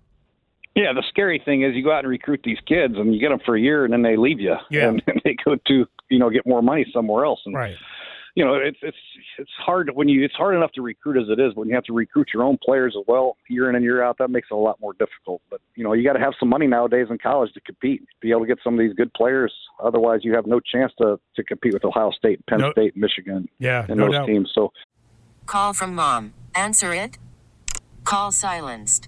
Yeah, 0.77 0.93
the 0.93 1.03
scary 1.09 1.41
thing 1.43 1.63
is 1.63 1.73
you 1.75 1.83
go 1.83 1.91
out 1.91 1.99
and 2.05 2.07
recruit 2.09 2.41
these 2.43 2.59
kids 2.67 2.93
and 2.97 3.13
you 3.13 3.19
get 3.19 3.29
them 3.29 3.39
for 3.43 3.55
a 3.55 3.59
year 3.59 3.83
and 3.83 3.91
then 3.91 4.03
they 4.03 4.15
leave 4.15 4.39
you. 4.39 4.55
Yeah. 4.69 4.89
And 4.89 5.01
they 5.23 5.35
go 5.43 5.55
to, 5.55 5.85
you 6.09 6.19
know, 6.19 6.29
get 6.29 6.45
more 6.45 6.61
money 6.61 6.85
somewhere 6.93 7.25
else. 7.25 7.39
And, 7.47 7.55
Right. 7.55 7.75
you 8.35 8.45
know, 8.45 8.53
it's, 8.53 8.77
it's, 8.83 8.97
it's 9.39 9.49
hard 9.57 9.89
when 9.95 10.07
you, 10.07 10.23
it's 10.23 10.35
hard 10.35 10.55
enough 10.55 10.71
to 10.73 10.83
recruit 10.83 11.19
as 11.19 11.29
it 11.29 11.39
is. 11.39 11.55
When 11.55 11.67
you 11.67 11.73
have 11.73 11.83
to 11.85 11.93
recruit 11.93 12.27
your 12.31 12.43
own 12.43 12.59
players 12.63 12.93
as 12.95 13.03
well, 13.07 13.37
year 13.49 13.69
in 13.69 13.75
and 13.75 13.83
year 13.83 14.03
out, 14.03 14.19
that 14.19 14.29
makes 14.29 14.49
it 14.51 14.53
a 14.53 14.57
lot 14.57 14.79
more 14.79 14.93
difficult. 14.93 15.41
But, 15.49 15.61
you 15.75 15.83
know, 15.83 15.93
you 15.93 16.03
got 16.03 16.13
to 16.13 16.19
have 16.19 16.33
some 16.39 16.47
money 16.49 16.67
nowadays 16.67 17.07
in 17.09 17.17
college 17.17 17.51
to 17.53 17.61
compete, 17.61 18.03
be 18.21 18.29
able 18.29 18.41
to 18.41 18.47
get 18.47 18.59
some 18.63 18.75
of 18.75 18.79
these 18.79 18.93
good 18.93 19.11
players. 19.15 19.51
Otherwise, 19.83 20.19
you 20.23 20.35
have 20.35 20.45
no 20.45 20.59
chance 20.59 20.91
to, 21.01 21.19
to 21.37 21.43
compete 21.43 21.73
with 21.73 21.85
Ohio 21.85 22.11
State, 22.11 22.45
Penn 22.45 22.59
No- 22.59 22.71
State, 22.73 22.95
Michigan, 22.95 23.49
Yeah, 23.57 23.87
and 23.89 23.97
no 23.97 24.05
those 24.05 24.13
doubt. 24.13 24.27
teams. 24.27 24.51
So, 24.53 24.71
Call 25.47 25.73
from 25.73 25.95
mom. 25.95 26.33
Answer 26.53 26.93
it. 26.93 27.17
Call 28.03 28.31
silenced. 28.31 29.07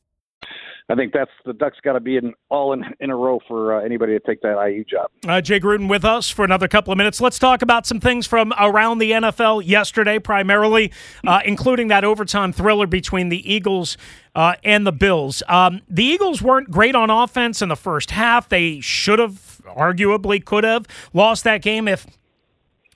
I 0.89 0.95
think 0.95 1.13
that's 1.13 1.31
the 1.45 1.53
Ducks 1.53 1.77
got 1.83 1.93
to 1.93 1.99
be 1.99 2.17
in 2.17 2.33
all 2.49 2.73
in, 2.73 2.83
in 2.99 3.09
a 3.09 3.15
row 3.15 3.39
for 3.47 3.75
uh, 3.75 3.83
anybody 3.83 4.13
to 4.13 4.19
take 4.19 4.41
that 4.41 4.61
IU 4.61 4.83
job. 4.83 5.09
Uh, 5.27 5.41
Jay 5.41 5.59
Gruden 5.59 5.89
with 5.89 6.03
us 6.03 6.29
for 6.29 6.43
another 6.43 6.67
couple 6.67 6.91
of 6.91 6.97
minutes. 6.97 7.21
Let's 7.21 7.39
talk 7.39 7.61
about 7.61 7.85
some 7.85 7.99
things 7.99 8.27
from 8.27 8.53
around 8.59 8.99
the 8.99 9.11
NFL 9.11 9.65
yesterday, 9.65 10.19
primarily, 10.19 10.91
uh, 11.25 11.41
including 11.45 11.87
that 11.89 12.03
overtime 12.03 12.51
thriller 12.51 12.87
between 12.87 13.29
the 13.29 13.51
Eagles 13.51 13.97
uh, 14.35 14.55
and 14.63 14.85
the 14.85 14.91
Bills. 14.91 15.43
Um, 15.47 15.81
the 15.89 16.03
Eagles 16.03 16.41
weren't 16.41 16.71
great 16.71 16.95
on 16.95 17.09
offense 17.09 17.61
in 17.61 17.69
the 17.69 17.75
first 17.75 18.11
half. 18.11 18.49
They 18.49 18.79
should 18.79 19.19
have, 19.19 19.61
arguably, 19.65 20.43
could 20.43 20.63
have 20.63 20.87
lost 21.13 21.43
that 21.43 21.61
game 21.61 21.87
if 21.87 22.05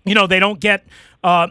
you 0.06 0.14
know 0.14 0.28
they 0.28 0.40
don't 0.40 0.60
get 0.60 0.86
uh, 1.26 1.48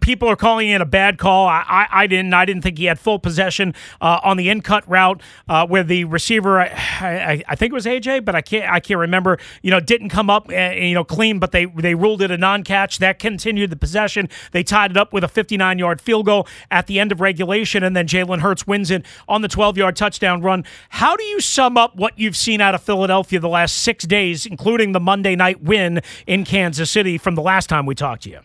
people 0.00 0.28
are 0.28 0.36
calling 0.36 0.70
it 0.70 0.80
a 0.80 0.86
bad 0.86 1.18
call. 1.18 1.46
I, 1.46 1.62
I, 1.68 1.88
I, 1.90 2.06
didn't. 2.06 2.32
I 2.32 2.46
didn't 2.46 2.62
think 2.62 2.78
he 2.78 2.86
had 2.86 2.98
full 2.98 3.18
possession 3.18 3.74
uh, 4.00 4.18
on 4.24 4.38
the 4.38 4.48
in 4.48 4.62
cut 4.62 4.88
route 4.88 5.20
uh, 5.46 5.66
where 5.66 5.84
the 5.84 6.04
receiver, 6.04 6.58
I, 6.58 7.44
I, 7.46 7.54
think 7.54 7.70
it 7.70 7.74
was 7.74 7.84
AJ, 7.84 8.24
but 8.24 8.34
I 8.34 8.40
can't. 8.40 8.72
I 8.72 8.80
can't 8.80 8.98
remember. 8.98 9.38
You 9.60 9.72
know, 9.72 9.78
didn't 9.78 10.08
come 10.08 10.30
up, 10.30 10.48
uh, 10.48 10.70
you 10.70 10.94
know, 10.94 11.04
clean, 11.04 11.38
but 11.38 11.52
they 11.52 11.66
they 11.66 11.94
ruled 11.94 12.22
it 12.22 12.30
a 12.30 12.38
non 12.38 12.64
catch. 12.64 12.98
That 12.98 13.18
continued 13.18 13.68
the 13.68 13.76
possession. 13.76 14.30
They 14.52 14.62
tied 14.62 14.92
it 14.92 14.96
up 14.96 15.12
with 15.12 15.22
a 15.22 15.28
59 15.28 15.78
yard 15.78 16.00
field 16.00 16.24
goal 16.24 16.48
at 16.70 16.86
the 16.86 16.98
end 16.98 17.12
of 17.12 17.20
regulation, 17.20 17.82
and 17.82 17.94
then 17.94 18.06
Jalen 18.06 18.40
Hurts 18.40 18.66
wins 18.66 18.90
it 18.90 19.04
on 19.28 19.42
the 19.42 19.48
12 19.48 19.76
yard 19.76 19.96
touchdown 19.96 20.40
run. 20.40 20.64
How 20.88 21.14
do 21.14 21.24
you 21.24 21.40
sum 21.40 21.76
up 21.76 21.94
what 21.94 22.18
you've 22.18 22.36
seen 22.36 22.62
out 22.62 22.74
of 22.74 22.82
Philadelphia 22.82 23.38
the 23.38 23.50
last 23.50 23.76
six 23.76 24.06
days, 24.06 24.46
including 24.46 24.92
the 24.92 25.00
Monday 25.00 25.36
night 25.36 25.62
win 25.62 26.00
in 26.26 26.46
Kansas 26.46 26.90
City 26.90 27.18
from 27.18 27.34
the 27.34 27.42
last 27.42 27.68
time 27.68 27.84
we 27.84 27.94
talked 27.94 28.22
to 28.22 28.30
you? 28.30 28.40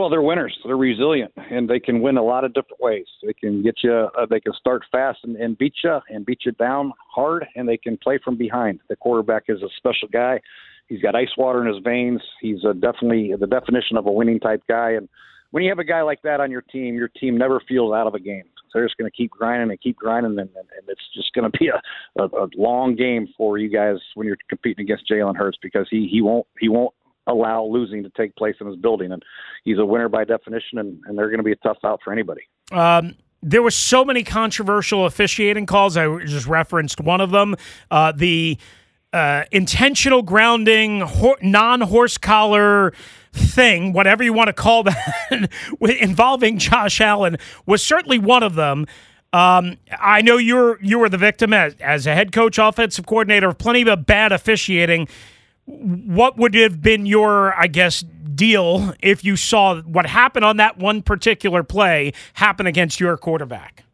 Well, 0.00 0.08
they're 0.08 0.22
winners. 0.22 0.58
They're 0.64 0.78
resilient, 0.78 1.30
and 1.50 1.68
they 1.68 1.78
can 1.78 2.00
win 2.00 2.16
a 2.16 2.22
lot 2.22 2.42
of 2.42 2.54
different 2.54 2.80
ways. 2.80 3.04
They 3.22 3.34
can 3.34 3.62
get 3.62 3.74
you. 3.82 4.08
Uh, 4.18 4.24
they 4.30 4.40
can 4.40 4.54
start 4.54 4.82
fast 4.90 5.18
and, 5.24 5.36
and 5.36 5.58
beat 5.58 5.74
you, 5.84 5.98
and 6.08 6.24
beat 6.24 6.38
you 6.46 6.52
down 6.52 6.94
hard, 7.14 7.44
and 7.54 7.68
they 7.68 7.76
can 7.76 7.98
play 7.98 8.18
from 8.24 8.38
behind. 8.38 8.80
The 8.88 8.96
quarterback 8.96 9.42
is 9.48 9.60
a 9.60 9.68
special 9.76 10.08
guy. 10.10 10.40
He's 10.88 11.02
got 11.02 11.14
ice 11.14 11.36
water 11.36 11.60
in 11.60 11.74
his 11.74 11.84
veins. 11.84 12.22
He's 12.40 12.64
a 12.64 12.72
definitely 12.72 13.34
the 13.38 13.46
definition 13.46 13.98
of 13.98 14.06
a 14.06 14.10
winning 14.10 14.40
type 14.40 14.62
guy. 14.66 14.92
And 14.92 15.06
when 15.50 15.64
you 15.64 15.68
have 15.68 15.78
a 15.78 15.84
guy 15.84 16.00
like 16.00 16.22
that 16.22 16.40
on 16.40 16.50
your 16.50 16.62
team, 16.62 16.94
your 16.94 17.08
team 17.08 17.36
never 17.36 17.60
feels 17.68 17.92
out 17.92 18.06
of 18.06 18.14
a 18.14 18.20
game. 18.20 18.44
They're 18.72 18.86
just 18.86 18.96
going 18.96 19.10
to 19.10 19.14
keep 19.14 19.32
grinding 19.32 19.68
and 19.68 19.80
keep 19.82 19.98
grinding, 19.98 20.30
and, 20.30 20.38
and, 20.38 20.56
and 20.56 20.88
it's 20.88 21.08
just 21.14 21.34
going 21.34 21.52
to 21.52 21.58
be 21.58 21.68
a, 21.68 22.22
a, 22.22 22.24
a 22.24 22.48
long 22.56 22.96
game 22.96 23.28
for 23.36 23.58
you 23.58 23.68
guys 23.68 23.96
when 24.14 24.26
you're 24.26 24.38
competing 24.48 24.82
against 24.82 25.10
Jalen 25.10 25.36
Hurts 25.36 25.58
because 25.60 25.88
he 25.90 26.08
he 26.10 26.22
won't 26.22 26.46
he 26.58 26.70
won't 26.70 26.94
allow 27.26 27.64
losing 27.64 28.02
to 28.02 28.10
take 28.16 28.34
place 28.36 28.56
in 28.60 28.66
his 28.66 28.76
building. 28.76 29.12
And 29.12 29.22
he's 29.64 29.78
a 29.78 29.84
winner 29.84 30.08
by 30.08 30.24
definition, 30.24 30.78
and, 30.78 31.00
and 31.06 31.18
they're 31.18 31.28
going 31.28 31.38
to 31.38 31.44
be 31.44 31.52
a 31.52 31.56
tough 31.56 31.78
out 31.84 32.00
for 32.02 32.12
anybody. 32.12 32.42
Um, 32.72 33.14
there 33.42 33.62
were 33.62 33.70
so 33.70 34.04
many 34.04 34.22
controversial 34.22 35.06
officiating 35.06 35.66
calls. 35.66 35.96
I 35.96 36.24
just 36.24 36.46
referenced 36.46 37.00
one 37.00 37.20
of 37.20 37.30
them. 37.30 37.56
Uh, 37.90 38.12
the 38.12 38.58
uh, 39.12 39.44
intentional 39.50 40.22
grounding, 40.22 41.00
ho- 41.00 41.36
non 41.42 41.80
horse 41.80 42.18
collar 42.18 42.92
thing, 43.32 43.92
whatever 43.92 44.22
you 44.22 44.32
want 44.32 44.48
to 44.48 44.52
call 44.52 44.82
that, 44.84 45.50
involving 45.80 46.58
Josh 46.58 47.00
Allen 47.00 47.36
was 47.66 47.82
certainly 47.82 48.18
one 48.18 48.42
of 48.42 48.54
them. 48.54 48.86
Um, 49.32 49.78
I 49.98 50.22
know 50.22 50.38
you're 50.38 50.82
you 50.82 50.98
were 50.98 51.08
the 51.08 51.18
victim 51.18 51.52
as, 51.52 51.76
as 51.80 52.06
a 52.06 52.14
head 52.14 52.32
coach, 52.32 52.58
offensive 52.58 53.06
coordinator 53.06 53.48
of 53.48 53.58
plenty 53.58 53.88
of 53.88 54.06
bad 54.06 54.32
officiating 54.32 55.08
what 55.70 56.36
would 56.36 56.54
have 56.54 56.82
been 56.82 57.06
your, 57.06 57.54
I 57.54 57.66
guess, 57.66 58.04
deal 58.34 58.94
if 59.00 59.24
you 59.24 59.36
saw 59.36 59.80
what 59.82 60.06
happened 60.06 60.44
on 60.44 60.56
that 60.58 60.78
one 60.78 61.02
particular 61.02 61.62
play 61.62 62.12
happen 62.34 62.66
against 62.66 63.00
your 63.00 63.16
quarterback? 63.16 63.84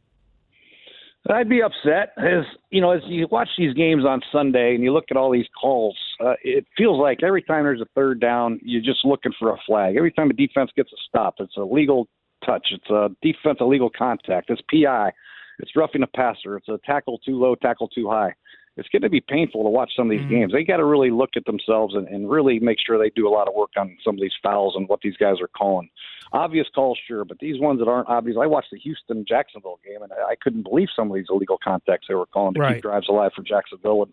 I'd 1.28 1.48
be 1.48 1.60
upset 1.60 2.12
as 2.18 2.44
you 2.70 2.80
know 2.80 2.92
as 2.92 3.00
you 3.06 3.26
watch 3.28 3.48
these 3.58 3.74
games 3.74 4.04
on 4.04 4.20
Sunday 4.30 4.76
and 4.76 4.84
you 4.84 4.92
look 4.92 5.06
at 5.10 5.16
all 5.16 5.32
these 5.32 5.48
calls. 5.60 5.98
Uh, 6.24 6.34
it 6.44 6.64
feels 6.76 7.00
like 7.00 7.24
every 7.24 7.42
time 7.42 7.64
there's 7.64 7.80
a 7.80 7.88
third 7.96 8.20
down, 8.20 8.60
you're 8.62 8.82
just 8.82 9.04
looking 9.04 9.32
for 9.36 9.50
a 9.50 9.56
flag. 9.66 9.96
Every 9.96 10.12
time 10.12 10.30
a 10.30 10.34
defense 10.34 10.70
gets 10.76 10.92
a 10.92 10.96
stop, 11.08 11.34
it's 11.40 11.56
a 11.56 11.64
legal 11.64 12.06
touch. 12.44 12.68
It's 12.70 12.90
a 12.90 13.10
defense 13.22 13.58
illegal 13.60 13.90
contact. 13.90 14.50
It's 14.50 14.62
PI. 14.70 15.10
It's 15.58 15.74
roughing 15.74 16.04
a 16.04 16.06
passer. 16.06 16.56
It's 16.56 16.68
a 16.68 16.78
tackle 16.86 17.18
too 17.18 17.40
low, 17.40 17.56
tackle 17.56 17.88
too 17.88 18.08
high 18.08 18.34
it's 18.76 18.88
going 18.90 19.02
to 19.02 19.10
be 19.10 19.20
painful 19.20 19.62
to 19.62 19.70
watch 19.70 19.92
some 19.96 20.06
of 20.06 20.10
these 20.10 20.20
mm-hmm. 20.20 20.30
games. 20.30 20.52
They 20.52 20.64
got 20.64 20.76
to 20.76 20.84
really 20.84 21.10
look 21.10 21.30
at 21.36 21.44
themselves 21.46 21.94
and, 21.94 22.06
and 22.08 22.30
really 22.30 22.58
make 22.58 22.78
sure 22.84 22.98
they 22.98 23.10
do 23.10 23.26
a 23.26 23.30
lot 23.30 23.48
of 23.48 23.54
work 23.54 23.70
on 23.76 23.96
some 24.04 24.16
of 24.16 24.20
these 24.20 24.34
fouls 24.42 24.74
and 24.76 24.88
what 24.88 25.00
these 25.00 25.16
guys 25.16 25.40
are 25.40 25.48
calling. 25.48 25.88
Obvious 26.32 26.66
calls, 26.74 26.98
sure, 27.06 27.24
but 27.24 27.38
these 27.38 27.58
ones 27.58 27.78
that 27.78 27.88
aren't 27.88 28.08
obvious. 28.08 28.36
I 28.40 28.46
watched 28.46 28.70
the 28.72 28.78
Houston 28.78 29.24
Jacksonville 29.26 29.80
game 29.84 30.02
and 30.02 30.12
I 30.12 30.34
couldn't 30.34 30.64
believe 30.64 30.88
some 30.94 31.10
of 31.10 31.14
these 31.14 31.26
illegal 31.30 31.58
contacts 31.62 32.06
they 32.08 32.14
were 32.14 32.26
calling 32.26 32.54
to 32.54 32.60
right. 32.60 32.74
keep 32.74 32.82
drives 32.82 33.08
alive 33.08 33.32
for 33.34 33.42
Jacksonville. 33.42 34.02
And 34.02 34.12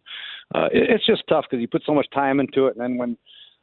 uh, 0.56 0.69
it, 0.71 0.89
it's 0.89 1.06
just 1.06 1.23
tough 1.28 1.45
because 1.49 1.62
you 1.62 1.67
put 1.67 1.84
so 1.86 1.93
much 1.93 2.08
time 2.13 2.39
into 2.39 2.67
it, 2.67 2.76
and 2.76 2.82
then 2.82 2.97
when 2.97 3.17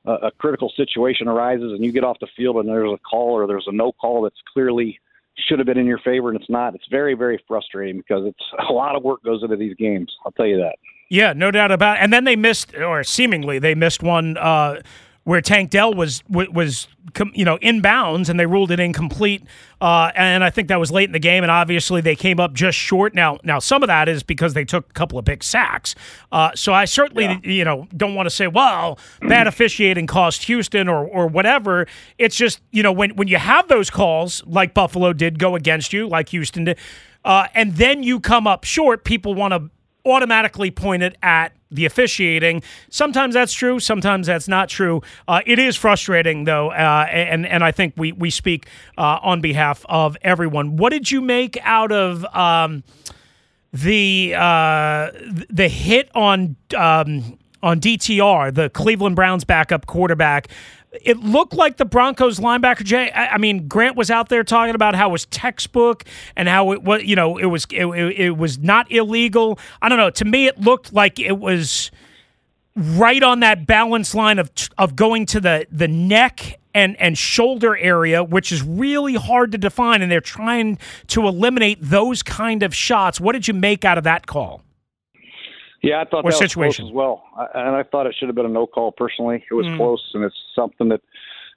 uh, 0.07 0.19
a 0.23 0.31
critical 0.31 0.73
situation 0.77 1.29
arises 1.29 1.73
and 1.73 1.85
you 1.85 1.93
get 1.93 2.05
off 2.05 2.19
the 2.21 2.29
field 2.37 2.57
and 2.57 2.69
there's 2.69 2.93
a 2.93 2.99
call 2.99 3.33
or 3.33 3.47
there's 3.47 3.67
a 3.67 3.73
no 3.73 3.93
call 3.93 4.23
that's 4.23 4.41
clearly 4.53 4.99
should 5.49 5.59
have 5.59 5.67
been 5.67 5.79
in 5.79 5.87
your 5.87 5.99
favor 5.99 6.31
and 6.31 6.41
it's 6.41 6.51
not. 6.51 6.75
It's 6.75 6.87
very, 6.91 7.15
very 7.15 7.43
frustrating 7.47 7.97
because 7.97 8.25
it's 8.27 8.45
a 8.69 8.73
lot 8.73 8.97
of 8.97 9.03
work 9.03 9.23
goes 9.23 9.43
into 9.43 9.57
these 9.57 9.75
games. 9.77 10.13
I'll 10.25 10.33
tell 10.33 10.47
you 10.47 10.59
that. 10.59 10.77
Yeah, 11.09 11.33
no 11.33 11.51
doubt 11.51 11.73
about 11.73 11.97
it. 11.97 12.03
And 12.03 12.13
then 12.13 12.25
they 12.25 12.37
missed, 12.37 12.75
or 12.77 13.03
seemingly 13.03 13.59
they 13.59 13.75
missed 13.75 14.03
one 14.03 14.37
uh, 14.37 14.81
where 15.25 15.41
Tank 15.41 15.71
Dell 15.71 15.93
was 15.93 16.23
was 16.29 16.89
you 17.35 17.45
know 17.45 17.59
inbounds, 17.59 18.29
and 18.29 18.41
they 18.41 18.47
ruled 18.47 18.71
it 18.71 18.81
incomplete. 18.81 19.43
Uh, 19.81 20.11
and 20.15 20.43
I 20.43 20.51
think 20.51 20.69
that 20.69 20.81
was 20.81 20.91
late 20.91 21.09
in 21.09 21.13
the 21.13 21.19
game, 21.19 21.45
and 21.45 21.51
obviously 21.51 22.01
they 22.01 22.17
came 22.17 22.41
up 22.41 22.53
just 22.53 22.79
short. 22.79 23.15
Now, 23.15 23.39
now 23.45 23.59
some 23.59 23.83
of 23.83 23.87
that 23.89 24.09
is 24.09 24.23
because 24.23 24.55
they 24.55 24.65
took 24.65 24.89
a 24.91 24.93
couple 24.93 25.19
of 25.19 25.25
big 25.25 25.43
sacks. 25.43 25.95
Uh, 26.33 26.51
so 26.55 26.73
I 26.73 26.85
certainly 26.85 27.25
yeah. 27.25 27.39
you 27.43 27.65
know 27.65 27.87
don't 27.97 28.15
want 28.15 28.27
to 28.27 28.31
say, 28.31 28.47
well, 28.47 28.99
bad 29.21 29.47
officiating 29.47 30.07
cost 30.07 30.45
Houston 30.45 30.89
or 30.89 31.07
or 31.07 31.27
whatever. 31.27 31.87
It's 32.19 32.37
just 32.37 32.61
you 32.71 32.83
know 32.83 32.93
when 32.93 33.11
when 33.17 33.29
you 33.29 33.37
have 33.37 33.69
those 33.69 33.91
calls 33.91 34.43
like 34.47 34.75
Buffalo 34.75 35.13
did 35.13 35.39
go 35.39 35.55
against 35.55 35.93
you, 35.93 36.09
like 36.09 36.31
Houston 36.31 36.65
did. 36.65 36.79
Uh, 37.25 37.49
and 37.55 37.75
then 37.75 38.03
you 38.03 38.19
come 38.19 38.47
up 38.47 38.65
short, 38.65 39.05
people 39.05 39.35
want 39.35 39.53
to 39.53 39.71
automatically 40.07 40.71
point 40.71 41.03
it 41.03 41.17
at 41.23 41.53
the 41.71 41.85
officiating. 41.85 42.63
Sometimes 42.91 43.35
that's 43.35 43.53
true. 43.53 43.79
Sometimes 43.81 44.27
that's 44.27 44.49
not 44.49 44.69
true. 44.69 45.03
Uh, 45.29 45.41
it 45.47 45.59
is 45.59 45.77
frustrating, 45.77 46.45
though, 46.45 46.71
uh, 46.71 47.07
and 47.11 47.47
and 47.47 47.65
I 47.65 47.73
think 47.73 47.95
we 47.97 48.13
we 48.13 48.31
speak 48.31 48.67
uh, 48.99 49.19
on 49.23 49.41
behalf 49.41 49.85
of 49.89 50.17
everyone. 50.23 50.77
What 50.77 50.91
did 50.91 51.11
you 51.11 51.21
make 51.21 51.59
out 51.63 51.93
of 51.93 52.25
um, 52.35 52.83
the 53.73 54.35
uh, 54.37 55.11
the 55.49 55.69
hit 55.69 56.11
on 56.15 56.57
um, 56.77 57.39
on 57.63 57.81
DTR, 57.81 58.55
the 58.55 58.71
Cleveland 58.71 59.17
Browns 59.17 59.45
backup 59.45 59.87
quarterback? 59.87 60.49
It 60.93 61.19
looked 61.19 61.55
like 61.55 61.77
the 61.77 61.85
Broncos 61.85 62.41
linebacker 62.41 62.85
Jay. 62.85 63.11
I, 63.13 63.39
mean, 63.39 63.69
Grant 63.69 63.97
was 63.97 64.11
out 64.11 64.29
there 64.29 64.43
talking 64.43 64.75
about 64.75 64.95
how 64.95 65.11
it 65.11 65.13
was 65.13 65.27
textbook 65.27 66.05
and 66.37 66.49
how 66.49 66.73
it 66.73 66.83
was, 66.83 67.05
you 67.05 67.15
know, 67.15 67.39
it 67.39 67.47
was 67.47 67.67
it, 67.71 67.87
it 67.87 68.37
was 68.37 68.59
not 68.59 68.91
illegal. 68.91 69.59
I 69.81 69.89
don't 69.89 69.99
know. 69.99 70.11
To 70.11 70.25
me, 70.25 70.47
it 70.47 70.61
looked 70.61 70.93
like 70.93 71.19
it 71.19 71.39
was 71.39 71.91
right 72.77 73.23
on 73.23 73.41
that 73.41 73.67
balance 73.67 74.15
line 74.15 74.39
of 74.39 74.51
of 74.79 74.97
going 74.97 75.27
to 75.27 75.41
the 75.41 75.67
the 75.71 75.89
neck 75.89 76.59
and 76.75 77.01
and 77.01 77.17
shoulder 77.17 77.77
area, 77.77 78.25
which 78.25 78.51
is 78.51 78.63
really 78.63 79.15
hard 79.15 79.53
to 79.53 79.59
define, 79.59 80.03
and 80.03 80.11
they're 80.11 80.21
trying 80.21 80.79
to 81.09 81.27
eliminate 81.27 81.79
those 81.81 82.23
kind 82.23 82.63
of 82.63 82.75
shots. 82.75 83.21
What 83.21 83.33
did 83.33 83.47
you 83.47 83.55
make 83.55 83.85
out 83.85 83.99
of 83.99 84.05
that 84.05 84.27
call? 84.27 84.63
Yeah, 85.83 86.01
I 86.01 86.05
thought 86.05 86.25
or 86.25 86.31
that 86.31 86.37
situation? 86.39 86.87
was 86.87 86.91
close 86.91 86.91
as 86.91 86.95
well, 86.95 87.25
I, 87.37 87.67
and 87.67 87.77
I 87.77 87.83
thought 87.85 88.07
it 88.07 88.15
should 88.19 88.29
have 88.29 88.37
been 88.37 88.47
a 88.47 88.51
no 88.51 88.67
call. 88.67 88.93
Personally, 88.93 89.45
it 89.51 89.55
was 89.55 89.67
Mm. 89.67 89.77
close, 89.77 90.03
and 90.15 90.25
it's 90.25 90.37
something 90.55 90.89
that 90.91 91.01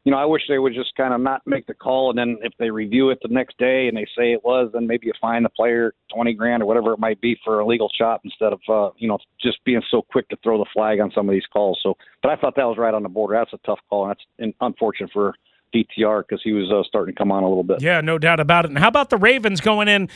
you 0.06 0.12
know 0.12 0.18
I 0.18 0.26
wish 0.26 0.44
they 0.48 0.60
would 0.60 0.74
just 0.74 0.96
kind 0.96 1.14
of 1.14 1.20
not 1.22 1.42
make 1.46 1.66
the 1.68 1.74
call, 1.74 2.10
and 2.10 2.18
then 2.18 2.38
if 2.42 2.54
they 2.58 2.70
review 2.70 3.10
it 3.10 3.20
the 3.22 3.28
next 3.28 3.58
day 3.58 3.88
and 3.88 3.98
they 3.98 4.06
say 4.18 4.32
it 4.32 4.44
was, 4.44 4.70
then 4.74 4.88
maybe 4.88 5.08
you 5.08 5.14
fine 5.20 5.44
the 5.44 5.50
player 5.50 5.94
twenty 6.14 6.34
grand 6.34 6.64
or 6.64 6.66
whatever 6.66 6.94
it 6.94 7.00
might 7.00 7.20
be 7.22 7.38
for 7.44 7.60
a 7.60 7.66
legal 7.66 7.90
shot 7.98 8.22
instead 8.24 8.54
of 8.54 8.60
uh, 8.70 8.92
you 8.98 9.08
know 9.08 9.18
just 9.42 9.64
being 9.66 9.82
so 9.92 10.02
quick 10.02 10.28
to 10.30 10.38
throw 10.44 10.58
the 10.58 10.70
flag 10.74 11.00
on 11.02 11.12
some 11.12 11.28
of 11.28 11.34
these 11.34 11.46
calls. 11.52 11.80
So, 11.84 11.96
but 12.22 12.32
I 12.32 12.36
thought 12.38 12.56
that 12.56 12.66
was 12.66 12.78
right 12.78 12.94
on 12.94 13.04
the 13.04 13.10
border. 13.10 13.36
That's 13.36 13.54
a 13.54 13.66
tough 13.66 13.80
call, 13.90 14.10
and 14.10 14.16
that's 14.40 14.54
unfortunate 14.62 15.12
for 15.12 15.34
DTR 15.76 16.24
because 16.28 16.42
he 16.44 16.54
was 16.54 16.72
uh, 16.72 16.84
starting 16.88 17.14
to 17.16 17.18
come 17.18 17.32
on 17.32 17.44
a 17.44 17.48
little 17.48 17.64
bit. 17.64 17.82
Yeah, 17.82 18.00
no 18.02 18.18
doubt 18.18 18.40
about 18.40 18.66
it. 18.66 18.70
And 18.70 18.78
how 18.78 18.88
about 18.88 19.10
the 19.10 19.18
Ravens 19.18 19.60
going 19.60 19.88
in 19.88 20.08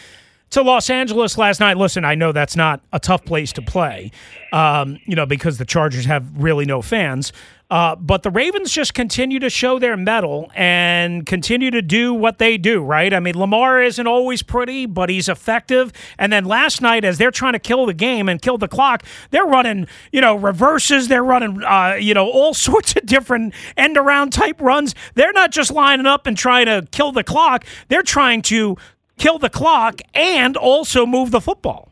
to 0.52 0.62
Los 0.62 0.90
Angeles 0.90 1.38
last 1.38 1.60
night? 1.60 1.78
Listen, 1.78 2.06
I 2.06 2.16
know 2.16 2.32
that's 2.32 2.56
not 2.56 2.82
a 2.94 3.00
tough 3.00 3.26
place 3.26 3.52
to 3.54 3.62
play, 3.62 4.12
um, 4.52 5.00
you 5.06 5.16
know, 5.16 5.26
because 5.26 5.58
the 5.58 5.66
Chargers 5.66 6.06
have 6.06 6.26
really 6.38 6.66
no 6.66 6.82
fans. 6.82 7.34
Uh, 7.70 7.96
but 7.98 8.24
the 8.24 8.30
Ravens 8.30 8.72
just 8.72 8.94
continue 8.94 9.40
to 9.40 9.50
show 9.50 9.78
their 9.78 9.98
mettle 9.98 10.50
and 10.56 11.26
continue 11.26 11.70
to 11.70 11.82
do 11.82 12.14
what 12.14 12.38
they 12.38 12.58
do, 12.58 12.82
right? 12.82 13.14
I 13.14 13.20
mean, 13.20 13.38
Lamar 13.38 13.82
isn't 13.82 14.08
always 14.08 14.42
pretty, 14.42 14.86
but 14.86 15.10
he's 15.10 15.28
effective. 15.28 15.92
And 16.18 16.32
then 16.32 16.46
last 16.46 16.82
night, 16.82 17.04
as 17.04 17.18
they're 17.18 17.32
trying 17.32 17.54
to 17.54 17.60
kill 17.60 17.86
the 17.86 17.94
game 17.94 18.30
and 18.30 18.42
kill 18.42 18.58
the 18.58 18.70
clock, 18.70 19.04
they're 19.32 19.46
running, 19.46 19.88
you 20.14 20.22
know, 20.22 20.36
reverses. 20.36 21.10
They're 21.10 21.24
running, 21.24 21.62
uh, 21.62 21.98
you 22.00 22.14
know, 22.14 22.30
all 22.30 22.54
sorts 22.68 22.96
of 22.96 23.06
different 23.06 23.54
end 23.76 23.98
around 23.98 24.32
type 24.32 24.62
runs. 24.62 24.96
They're 25.16 25.34
not 25.34 25.52
just 25.52 25.70
lining 25.70 26.06
up 26.06 26.26
and 26.26 26.38
trying 26.38 26.68
to 26.68 26.88
kill 26.92 27.12
the 27.12 27.24
clock, 27.24 27.66
they're 27.90 28.02
trying 28.02 28.44
to 28.44 28.78
kill 29.18 29.38
the 29.40 29.50
clock 29.50 30.02
and 30.14 30.56
also 30.58 31.06
move 31.06 31.32
the 31.32 31.42
football. 31.42 31.90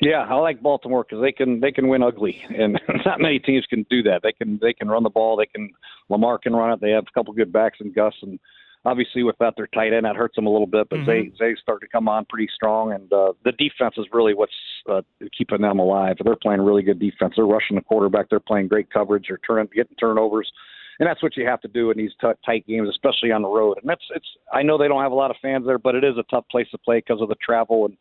Yeah, 0.00 0.26
I 0.28 0.34
like 0.34 0.60
Baltimore 0.60 1.04
because 1.08 1.22
they 1.22 1.32
can 1.32 1.60
they 1.60 1.72
can 1.72 1.88
win 1.88 2.02
ugly, 2.02 2.44
and 2.54 2.78
not 3.06 3.18
many 3.20 3.38
teams 3.38 3.64
can 3.66 3.86
do 3.88 4.02
that. 4.02 4.20
They 4.22 4.32
can 4.32 4.58
they 4.60 4.74
can 4.74 4.88
run 4.88 5.02
the 5.02 5.10
ball. 5.10 5.36
They 5.36 5.46
can 5.46 5.70
Lamar 6.10 6.38
can 6.38 6.54
run 6.54 6.70
it. 6.72 6.80
They 6.80 6.90
have 6.90 7.04
a 7.08 7.12
couple 7.18 7.32
good 7.32 7.50
backs 7.50 7.78
and 7.80 7.94
Gus, 7.94 8.12
and 8.20 8.38
obviously 8.84 9.22
without 9.22 9.56
their 9.56 9.68
tight 9.68 9.94
end, 9.94 10.04
that 10.04 10.14
hurts 10.14 10.36
them 10.36 10.46
a 10.46 10.50
little 10.50 10.66
bit. 10.66 10.90
But 10.90 11.00
Mhm. 11.00 11.06
they 11.06 11.32
they 11.40 11.54
start 11.56 11.80
to 11.80 11.88
come 11.88 12.08
on 12.10 12.26
pretty 12.26 12.48
strong, 12.54 12.92
and 12.92 13.10
uh, 13.10 13.32
the 13.44 13.52
defense 13.52 13.94
is 13.96 14.04
really 14.12 14.34
what's 14.34 14.52
uh, 14.86 15.00
keeping 15.36 15.62
them 15.62 15.78
alive. 15.78 16.18
They're 16.22 16.36
playing 16.36 16.60
really 16.60 16.82
good 16.82 16.98
defense. 16.98 17.32
They're 17.36 17.46
rushing 17.46 17.76
the 17.76 17.82
quarterback. 17.82 18.28
They're 18.28 18.38
playing 18.38 18.68
great 18.68 18.90
coverage. 18.90 19.28
They're 19.28 19.40
turning 19.46 19.66
getting 19.74 19.96
turnovers. 19.96 20.52
And 20.98 21.06
that's 21.06 21.22
what 21.22 21.36
you 21.36 21.46
have 21.46 21.60
to 21.60 21.68
do 21.68 21.90
in 21.90 21.98
these 21.98 22.12
t- 22.20 22.28
tight 22.44 22.66
games, 22.66 22.88
especially 22.88 23.32
on 23.32 23.42
the 23.42 23.48
road. 23.48 23.78
And 23.80 23.88
that's 23.88 24.04
it's. 24.14 24.26
I 24.52 24.62
know 24.62 24.78
they 24.78 24.88
don't 24.88 25.02
have 25.02 25.12
a 25.12 25.16
lot 25.16 25.30
of 25.30 25.36
fans 25.42 25.66
there, 25.66 25.78
but 25.78 25.94
it 25.94 26.04
is 26.04 26.16
a 26.18 26.24
tough 26.30 26.44
place 26.50 26.68
to 26.70 26.78
play 26.78 26.98
because 26.98 27.20
of 27.20 27.28
the 27.28 27.36
travel 27.44 27.84
and 27.84 27.96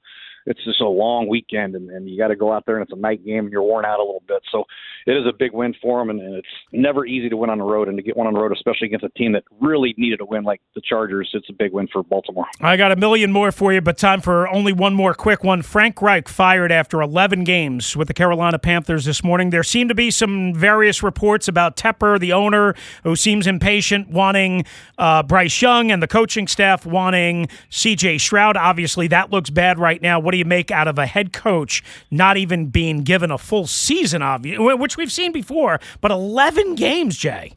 it's 0.45 0.63
just 0.63 0.81
a 0.81 0.87
long 0.87 1.27
weekend 1.27 1.75
and, 1.75 1.89
and 1.89 2.09
you 2.09 2.17
got 2.17 2.27
to 2.27 2.35
go 2.35 2.53
out 2.53 2.65
there 2.65 2.77
and 2.77 2.83
it's 2.83 2.93
a 2.95 2.99
night 2.99 3.25
game 3.25 3.45
and 3.45 3.51
you're 3.51 3.63
worn 3.63 3.85
out 3.85 3.99
a 3.99 4.03
little 4.03 4.23
bit. 4.27 4.41
So 4.51 4.65
it 5.07 5.11
is 5.11 5.25
a 5.27 5.33
big 5.33 5.53
win 5.53 5.73
for 5.81 5.99
them 5.99 6.09
and, 6.09 6.19
and 6.19 6.35
it's 6.35 6.47
never 6.71 7.05
easy 7.05 7.29
to 7.29 7.37
win 7.37 7.49
on 7.49 7.57
the 7.57 7.63
road 7.63 7.87
and 7.87 7.97
to 7.97 8.03
get 8.03 8.15
one 8.15 8.27
on 8.27 8.33
the 8.33 8.39
road, 8.39 8.51
especially 8.51 8.87
against 8.87 9.05
a 9.05 9.09
team 9.09 9.33
that 9.33 9.43
really 9.59 9.95
needed 9.97 10.21
a 10.21 10.25
win 10.25 10.43
like 10.43 10.61
the 10.75 10.81
Chargers. 10.81 11.29
It's 11.33 11.49
a 11.49 11.53
big 11.53 11.73
win 11.73 11.87
for 11.91 12.03
Baltimore. 12.03 12.45
I 12.61 12.77
got 12.77 12.91
a 12.91 12.95
million 12.95 13.31
more 13.31 13.51
for 13.51 13.73
you, 13.73 13.81
but 13.81 13.97
time 13.97 14.21
for 14.21 14.47
only 14.49 14.73
one 14.73 14.93
more 14.93 15.13
quick 15.13 15.43
one. 15.43 15.61
Frank 15.61 16.01
Reich 16.01 16.27
fired 16.27 16.71
after 16.71 17.01
11 17.01 17.43
games 17.43 17.95
with 17.95 18.07
the 18.07 18.13
Carolina 18.13 18.59
Panthers 18.59 19.05
this 19.05 19.23
morning. 19.23 19.49
There 19.49 19.63
seem 19.63 19.87
to 19.87 19.95
be 19.95 20.11
some 20.11 20.53
various 20.53 21.01
reports 21.01 21.47
about 21.47 21.75
Tepper, 21.75 22.19
the 22.19 22.33
owner, 22.33 22.75
who 23.03 23.15
seems 23.15 23.47
impatient, 23.47 24.09
wanting 24.09 24.65
uh, 24.97 25.23
Bryce 25.23 25.61
Young, 25.61 25.91
and 25.91 26.03
the 26.03 26.07
coaching 26.07 26.47
staff 26.47 26.85
wanting 26.85 27.47
CJ 27.71 28.21
Stroud. 28.21 28.57
Obviously, 28.57 29.07
that 29.07 29.31
looks 29.31 29.49
bad 29.49 29.79
right 29.79 30.01
now. 30.01 30.19
What 30.19 30.34
do 30.35 30.39
you 30.39 30.45
make 30.45 30.69
out 30.69 30.87
of 30.87 30.99
a 30.99 31.05
head 31.05 31.33
coach 31.33 31.81
not 32.11 32.37
even 32.37 32.67
being 32.67 33.03
given 33.03 33.31
a 33.31 33.37
full 33.37 33.65
season, 33.65 34.21
obviously, 34.21 34.75
which 34.75 34.97
we've 34.97 35.11
seen 35.11 35.31
before, 35.31 35.79
but 36.01 36.11
11 36.11 36.75
games, 36.75 37.17
Jay? 37.17 37.53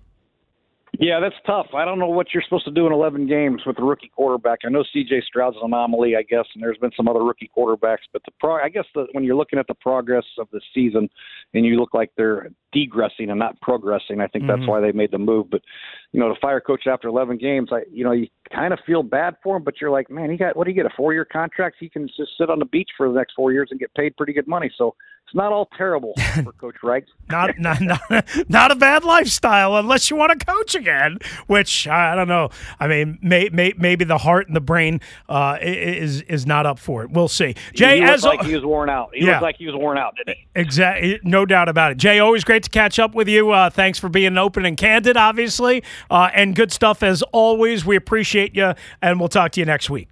Yeah, 1.01 1.21
that's 1.21 1.37
tough. 1.47 1.69
I 1.77 1.85
don't 1.85 2.01
know 2.01 2.09
what 2.09 2.35
you're 2.35 2.43
supposed 2.43 2.65
to 2.65 2.73
do 2.73 2.85
in 2.85 2.93
11 2.93 3.29
games 3.29 3.63
with 3.65 3.79
a 3.79 3.83
rookie 3.85 4.11
quarterback. 4.17 4.59
I 4.67 4.69
know 4.69 4.83
C.J. 4.93 5.23
Stroud's 5.25 5.57
an 5.57 5.63
anomaly, 5.67 6.17
I 6.17 6.23
guess, 6.23 6.45
and 6.55 6.63
there's 6.63 6.77
been 6.79 6.91
some 6.97 7.07
other 7.07 7.23
rookie 7.23 7.49
quarterbacks. 7.57 7.99
But 8.13 8.23
the 8.25 8.33
pro, 8.41 8.57
I 8.57 8.69
guess 8.69 8.85
the, 8.97 9.07
when 9.13 9.23
you're 9.23 9.37
looking 9.37 9.61
at 9.61 9.69
the 9.69 9.75
progress 9.75 10.25
of 10.41 10.49
the 10.51 10.61
season, 10.75 11.09
and 11.55 11.65
you 11.65 11.79
look 11.79 11.95
like 11.95 12.11
they're 12.17 12.49
degressing 12.75 13.31
and 13.31 13.39
not 13.39 13.61
progressing, 13.61 14.21
I 14.21 14.27
think 14.27 14.49
that's 14.49 14.63
Mhm. 14.63 14.67
why 14.67 14.81
they 14.81 14.91
made 14.91 15.13
the 15.13 15.19
move. 15.19 15.49
But 15.51 15.63
you 16.11 16.19
know, 16.19 16.35
to 16.35 16.41
fire 16.41 16.61
coach 16.61 16.89
after 16.89 17.07
11 17.07 17.37
games, 17.39 17.73
I 17.73 17.85
you 17.93 18.03
know 18.03 18.13
you 18.13 18.27
kind 18.53 18.73
of 18.73 18.81
feel 18.81 19.05
bad 19.05 19.37
for 19.41 19.57
him, 19.57 19.63
but 19.63 19.81
you're 19.81 19.91
like, 19.91 20.11
man, 20.11 20.31
he 20.31 20.37
got 20.37 20.57
what 20.57 20.65
do 20.65 20.71
you 20.71 20.77
get 20.77 20.87
a 20.87 20.97
four 20.97 21.13
year 21.13 21.25
contract? 21.25 21.77
He 21.79 21.89
can 21.89 22.09
just 22.09 22.37
sit 22.37 22.51
on 22.51 22.59
the 22.59 22.65
beach 22.65 22.91
for 22.97 23.09
the 23.09 23.15
next 23.15 23.35
four 23.35 23.53
years 23.53 23.69
and 23.71 23.79
get 23.79 23.95
paid 23.95 24.17
pretty 24.17 24.33
good 24.33 24.49
money. 24.49 24.69
So 24.77 24.97
it's 25.29 25.35
not 25.35 25.53
all 25.53 25.69
terrible 25.77 26.15
for 26.45 26.53
Coach 26.53 26.77
Reich. 26.83 27.05
not, 27.29 27.59
not 27.59 27.81
not 27.83 28.01
not 28.49 28.71
a 28.71 28.75
bad 28.75 29.05
lifestyle 29.05 29.77
unless 29.77 30.09
you 30.09 30.17
want 30.17 30.39
to 30.39 30.45
coach 30.47 30.75
again. 30.75 31.19
Which 31.49 31.87
I 31.87 32.15
don't 32.15 32.29
know. 32.29 32.49
I 32.81 32.87
mean, 32.89 33.19
may, 33.21 33.51
may, 33.53 33.75
maybe 33.77 34.07
the 34.07 34.17
heart 34.17 34.47
and 34.47 34.57
the 34.57 34.61
brain 34.63 35.01
uh, 35.29 35.59
is 35.61 36.23
is 36.23 36.47
not 36.47 36.65
up 36.65 36.79
for 36.79 37.03
it. 37.03 37.11
We'll 37.11 37.29
see. 37.29 37.55
Jay, 37.75 37.99
he 37.99 38.05
as 38.05 38.25
looked 38.25 38.39
like 38.39 38.47
he 38.47 38.55
was 38.55 38.65
worn 38.65 38.89
out. 38.89 39.11
He 39.13 39.27
Yeah. 39.27 39.33
looked 39.33 39.43
like 39.43 39.57
he 39.57 39.67
was 39.67 39.75
worn 39.75 39.99
out, 39.99 40.15
didn't 40.17 40.37
he? 40.39 40.47
Exactly, 40.55 41.21
no 41.23 41.45
doubt 41.45 41.69
about 41.69 41.93
it. 41.93 41.99
Jay, 41.99 42.19
always 42.19 42.43
great 42.45 42.63
to 42.63 42.71
catch 42.71 42.99
up 42.99 43.15
with 43.15 43.29
you. 43.29 43.51
Uh, 43.51 43.69
thanks 43.69 43.99
for 43.99 44.09
being 44.09 44.39
open 44.39 44.65
and 44.65 44.77
candid, 44.79 45.19
obviously, 45.19 45.83
uh, 46.11 46.31
and 46.35 46.57
good 46.57 46.73
stuff 46.73 47.03
as 47.03 47.23
always. 47.33 47.85
We 47.85 47.97
appreciate 47.97 48.57
you, 48.57 48.73
and 49.03 49.21
we'll 49.21 49.29
talk 49.29 49.53
to 49.53 49.61
you 49.61 49.67
next 49.67 49.91
week. 49.91 50.09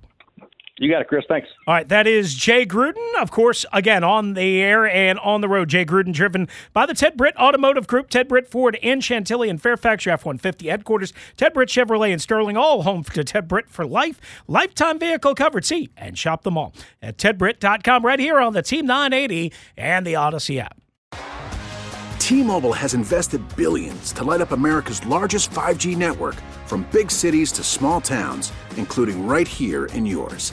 You 0.79 0.91
got 0.91 1.01
it, 1.01 1.09
Chris. 1.09 1.25
Thanks. 1.27 1.49
All 1.67 1.73
right, 1.73 1.89
that 1.89 2.07
is 2.07 2.35
Jay 2.35 2.67
Gruden, 2.67 3.15
of 3.19 3.31
course, 3.31 3.65
again, 3.73 4.05
on 4.05 4.35
the 4.35 4.61
air 4.61 4.87
and 4.87 5.19
on 5.21 5.41
the 5.41 5.49
road. 5.49 5.71
Jay 5.71 5.87
Gruden, 5.87 6.13
driven 6.13 6.49
by 6.75 6.85
the 6.85 6.93
Ted 6.93 7.17
Britt 7.17 7.35
Automotive 7.37 7.87
Group, 7.87 8.11
Ted 8.11 8.29
Britt 8.29 8.47
Ford 8.47 8.79
in 8.83 9.01
Chantilly 9.01 9.49
and 9.49 9.61
Fairfax, 9.61 10.05
your 10.05 10.13
F 10.13 10.27
150 10.27 10.69
headquarters, 10.69 11.15
Ted 11.39 11.55
Britt 11.55 11.71
Chevrolet 11.71 12.11
in 12.11 12.19
Sterling, 12.19 12.59
all 12.59 12.83
home 12.83 13.05
to 13.05 13.25
Ted 13.25 13.49
Britt 13.49 13.71
for 13.71 13.87
life, 13.87 14.21
lifetime 14.47 14.99
vehicle 14.99 15.35
covered. 15.35 15.65
See 15.65 15.89
and 15.97 16.19
shop 16.19 16.43
them 16.43 16.59
all 16.59 16.75
at 17.01 17.17
tedbritt.com 17.17 18.05
right 18.05 18.21
here 18.21 18.39
on 18.39 18.53
the 18.53 18.63
Team 18.63 18.85
980 18.87 19.53
and 19.79 20.07
the 20.07 20.17
Odyssey 20.17 20.61
app. 20.61 20.79
T-Mobile 22.19 22.73
has 22.73 22.93
invested 22.93 23.41
billions 23.57 24.13
to 24.13 24.25
light 24.25 24.41
up 24.41 24.51
America's 24.51 25.05
largest 25.07 25.51
5G 25.53 25.97
network 25.97 26.35
from 26.67 26.85
big 26.91 27.11
cities 27.11 27.51
to 27.53 27.63
small 27.63 28.01
towns, 28.01 28.53
including 28.77 29.27
right 29.27 29.47
here 29.49 29.87
in 29.87 30.05
yours. 30.05 30.53